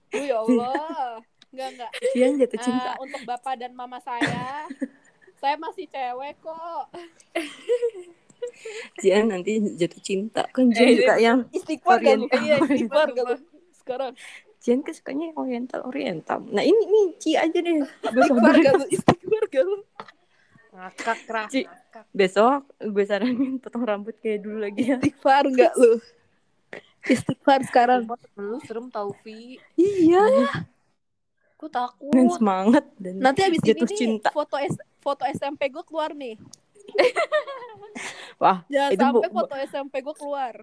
[0.08, 1.20] Oh ya Allah.
[1.51, 1.91] Nggak nggak.
[2.16, 2.91] Cian jatuh cinta.
[2.95, 4.68] Eh, untuk bapak dan mama saya
[5.38, 6.84] saya masih cewek kok
[8.97, 10.43] Cian nanti jatuh cinta.
[10.47, 12.39] Kan Cian Eh, suka yang istighfar Oriental.
[12.39, 13.35] iya istighfar lu
[13.73, 14.11] sekarang
[14.57, 16.39] Cian kan sukanya yang oriental oriental.
[16.45, 17.77] Nah ini nih Ci aja deh.
[17.77, 19.77] istighfar gak lu istighfar lu
[20.69, 21.61] ngakak keras Ci,
[22.11, 24.97] besok gue saranin potong rambut kayak dulu lagi ya.
[24.97, 25.97] istighfar gak lu
[27.03, 30.21] istighfar sekarang lu serem tau Vi iya
[31.55, 34.29] aku takut Dan semangat dan nanti abis ini jatuh nih cinta.
[34.29, 36.37] foto S foto SMP gue keluar nih
[38.41, 40.55] Wah, jangan Itu sampai bu- foto SMP gue keluar.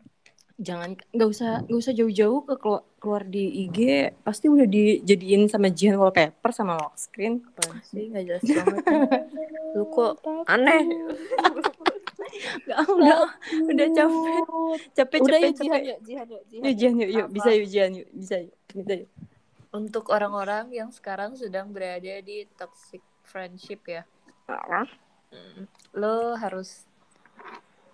[0.54, 3.78] Jangan nggak usah nggak usah jauh-jauh ke keluar, keluar di IG
[4.22, 7.42] pasti udah dijadiin sama Jihan wallpaper sama lock screen.
[7.84, 8.06] Sih?
[8.06, 8.82] Nggak jelas banget.
[9.74, 10.82] Lu kok aneh?
[12.64, 13.18] Nggak, udah
[13.64, 14.42] udah capek
[14.92, 15.82] capek udah capek ya jihan capek.
[15.82, 17.26] ya jihan ya jihan yuk Jihan yuk yuk.
[17.30, 18.08] bisa yuk Jihan yuk.
[18.12, 18.54] Bisa yuk.
[18.70, 19.10] Bisa yuk.
[19.70, 24.02] Untuk orang-orang yang sekarang sedang berada di toxic friendship ya
[25.94, 26.84] lo harus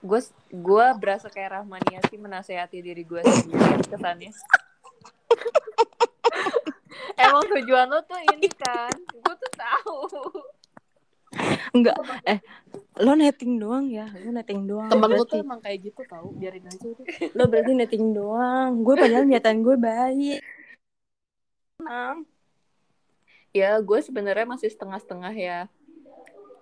[0.00, 4.32] gue gue berasa kayak Rahmania sih menasehati diri gue sendiri kesannya.
[7.20, 10.00] Emang tujuan lo tuh ini kan gue tuh tahu.
[11.76, 11.94] Enggak
[12.26, 12.40] eh
[12.98, 14.88] lo netting doang ya lo netting doang.
[14.88, 15.30] Temen berarti.
[15.30, 16.88] tuh emang kayak gitu tau biarin aja
[17.36, 20.40] lo berarti netting doang gue padahal niatan gue baik.
[21.80, 22.24] Tenang.
[23.50, 25.58] ya gue sebenarnya masih setengah-setengah ya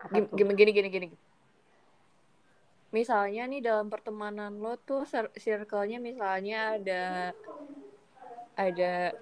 [0.07, 1.09] Gim- gini gini gini gini.
[2.89, 7.05] Misalnya nih dalam pertemanan lo tuh cir- circle-nya misalnya ada
[8.57, 9.13] ada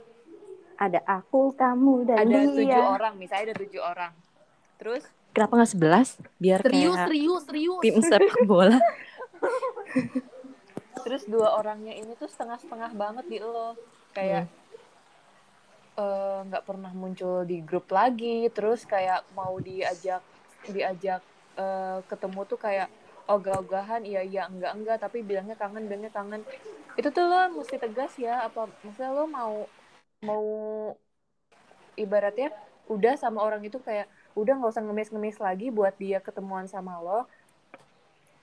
[0.77, 2.53] ada aku kamu dan ada dia.
[2.53, 4.13] tujuh orang misalnya ada tujuh orang.
[4.77, 5.03] Terus?
[5.33, 6.09] Kenapa nggak sebelas?
[6.37, 8.77] Biar serius kayak serius serius tim sepak bola.
[11.05, 13.75] Terus dua orangnya ini tuh setengah-setengah banget di lo.
[14.15, 14.47] Kayak
[15.99, 18.47] eh, nggak pernah muncul di grup lagi.
[18.53, 20.23] Terus kayak mau diajak
[20.73, 21.21] diajak
[21.59, 22.89] eh, ketemu tuh kayak
[23.27, 24.97] ogah-ogahan iya iya enggak enggak.
[25.03, 26.43] Tapi bilangnya kangen bilangnya kangen.
[26.95, 29.55] Itu tuh lo mesti tegas ya apa maksudnya lo mau
[30.25, 30.47] mau
[31.99, 32.53] ibaratnya
[32.87, 34.07] udah sama orang itu kayak
[34.39, 37.27] udah nggak usah ngemis-ngemis lagi buat dia ketemuan sama lo.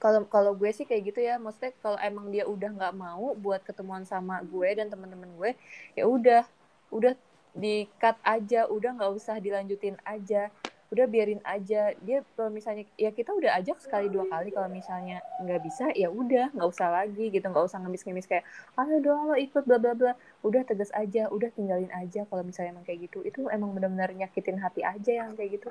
[0.04, 3.64] Kalau kalau gue sih kayak gitu ya maksudnya kalau emang dia udah nggak mau buat
[3.64, 5.52] ketemuan sama gue dan teman-teman gue
[5.96, 6.44] ya udah
[6.92, 7.16] udah
[7.54, 10.50] di cut aja udah nggak usah dilanjutin aja
[10.94, 11.98] udah biarin aja.
[12.06, 14.54] Dia kalau misalnya ya kita udah ajak sekali dua kali.
[14.54, 17.41] Kalau misalnya nggak bisa ya udah nggak usah lagi gitu.
[17.50, 18.46] Nggak usah ngemis-ngemis kayak
[18.78, 20.14] ayo dong lo ikut bla bla bla.
[20.46, 21.34] Udah tegas aja.
[21.34, 23.26] Udah tinggalin aja kalau misalnya emang kayak gitu.
[23.26, 25.70] Itu emang benar-benar nyakitin hati aja yang kayak gitu.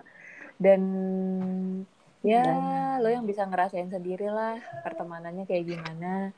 [0.58, 0.82] Dan
[2.26, 2.42] ya
[2.98, 6.34] lo yang bisa ngerasain sendiri lah pertemanannya kayak gimana.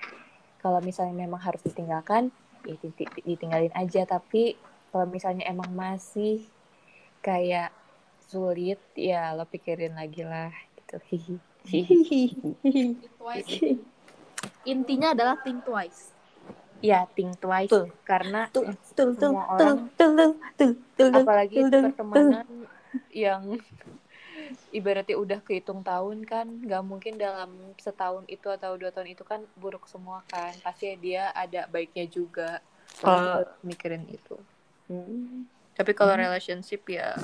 [0.61, 2.28] Kalau misalnya memang harus ditinggalkan
[2.68, 4.05] ya diti- ditinggalin aja.
[4.05, 4.57] Tapi
[4.93, 6.45] kalau misalnya emang masih
[7.24, 7.72] kayak
[8.27, 10.97] sulit ya lo pikirin lagi lah gitu
[13.16, 13.61] twice.
[14.64, 16.12] intinya adalah think twice
[16.81, 17.89] ya think twice Tuh.
[18.05, 21.70] karena tuh tuh tuh Semua tuh orang- tuh tuh tuh tuh tuh apalagi tuh, tuh,
[21.70, 21.83] tuh.
[21.91, 22.47] pertemanan
[23.11, 23.43] yang
[24.70, 27.49] ibaratnya udah kehitung tahun kan nggak mungkin dalam
[27.79, 32.61] setahun itu atau dua tahun itu kan buruk semua kan pasti dia ada baiknya juga
[32.97, 34.37] Kalau- mikirin itu
[34.85, 35.49] Hmm.
[35.75, 36.22] Tapi kalau Hmm.
[36.22, 37.14] relationship ya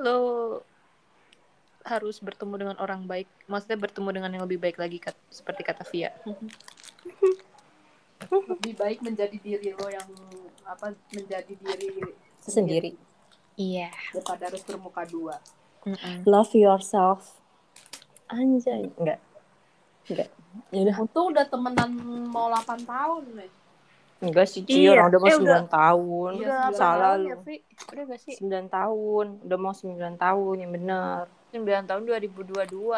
[0.00, 0.18] lo
[1.82, 3.26] harus bertemu dengan orang baik.
[3.44, 6.14] Maksudnya bertemu dengan yang lebih baik lagi kat- seperti kata Via.
[8.22, 10.06] Lebih baik menjadi diri lo yang
[10.62, 11.90] apa menjadi diri
[12.38, 12.94] sendiri.
[13.54, 13.90] iya.
[14.14, 15.42] daripada harus bermuka dua.
[16.22, 17.42] Love yourself.
[18.26, 18.94] Anjay.
[18.94, 19.18] Enggak
[20.06, 20.30] enggak
[20.70, 20.96] ya udah.
[21.00, 21.90] Untung udah temenan
[22.28, 23.50] mau 8 tahun nih
[24.22, 24.70] enggak sih Iya.
[24.70, 26.30] Ci orang udah mau Eh, 9 udah- tahun.
[26.38, 27.28] Iya, salah tahun lu.
[27.28, 27.36] ya
[27.84, 28.34] udah gak sih?
[28.38, 31.20] 9 tahun udah mau 9 tahun yang bener.
[31.50, 32.96] 9 tahun 2022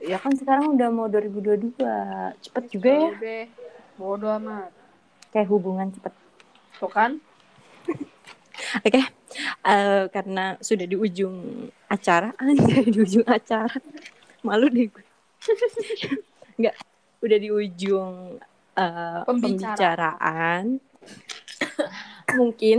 [0.00, 1.76] ya kan sekarang udah mau 2022
[2.40, 3.10] cepet juga ya.
[3.18, 3.46] deh.
[3.94, 4.72] bodoh amat.
[5.28, 6.14] Kayak hubungan cepet.
[6.74, 7.20] Tuh kan?
[8.80, 9.00] Oke,
[9.62, 11.36] eh, karena sudah di ujung
[11.86, 13.76] acara, anjay, di ujung acara,
[14.40, 15.04] malu deh gue.
[16.56, 16.76] Enggak,
[17.20, 18.40] udah di ujung
[18.80, 19.28] eh, Pembicaraan.
[19.28, 20.64] pembicaraan.
[22.40, 22.78] Mungkin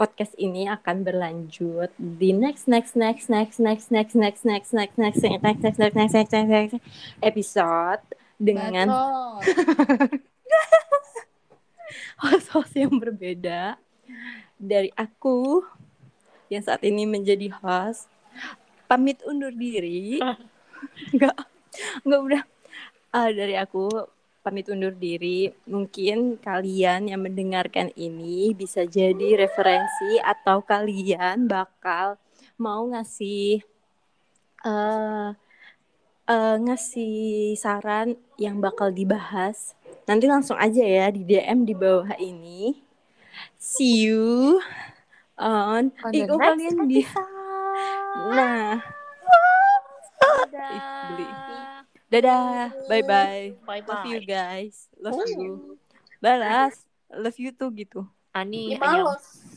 [0.00, 5.36] podcast ini akan berlanjut di next next next next next next next next next next
[5.36, 6.74] next next next next next next
[7.20, 8.00] episode
[8.40, 8.88] dengan
[12.24, 13.76] host-host yang berbeda
[14.56, 15.60] dari aku
[16.48, 18.08] yang saat ini menjadi host
[18.88, 20.16] pamit undur diri
[21.16, 21.36] nggak
[22.08, 22.42] nggak udah
[23.12, 23.84] uh, dari aku
[24.40, 25.52] pamit undur diri.
[25.68, 32.16] Mungkin kalian yang mendengarkan ini bisa jadi referensi atau kalian bakal
[32.60, 33.64] mau ngasih
[34.64, 35.32] uh,
[36.28, 39.76] uh, ngasih saran yang bakal dibahas.
[40.08, 42.80] Nanti langsung aja ya di DM di bawah ini.
[43.56, 44.60] See you
[45.40, 47.00] on, next kalian di
[48.10, 48.82] Nah,
[51.16, 51.49] beli.
[52.10, 53.54] Dadah, bye bye.
[53.64, 54.90] Bye Love you guys.
[54.98, 55.24] Love Oh.
[55.30, 55.78] you.
[56.18, 56.84] Balas.
[57.10, 58.04] Love you tuh gitu.
[58.30, 59.49] Ani, males.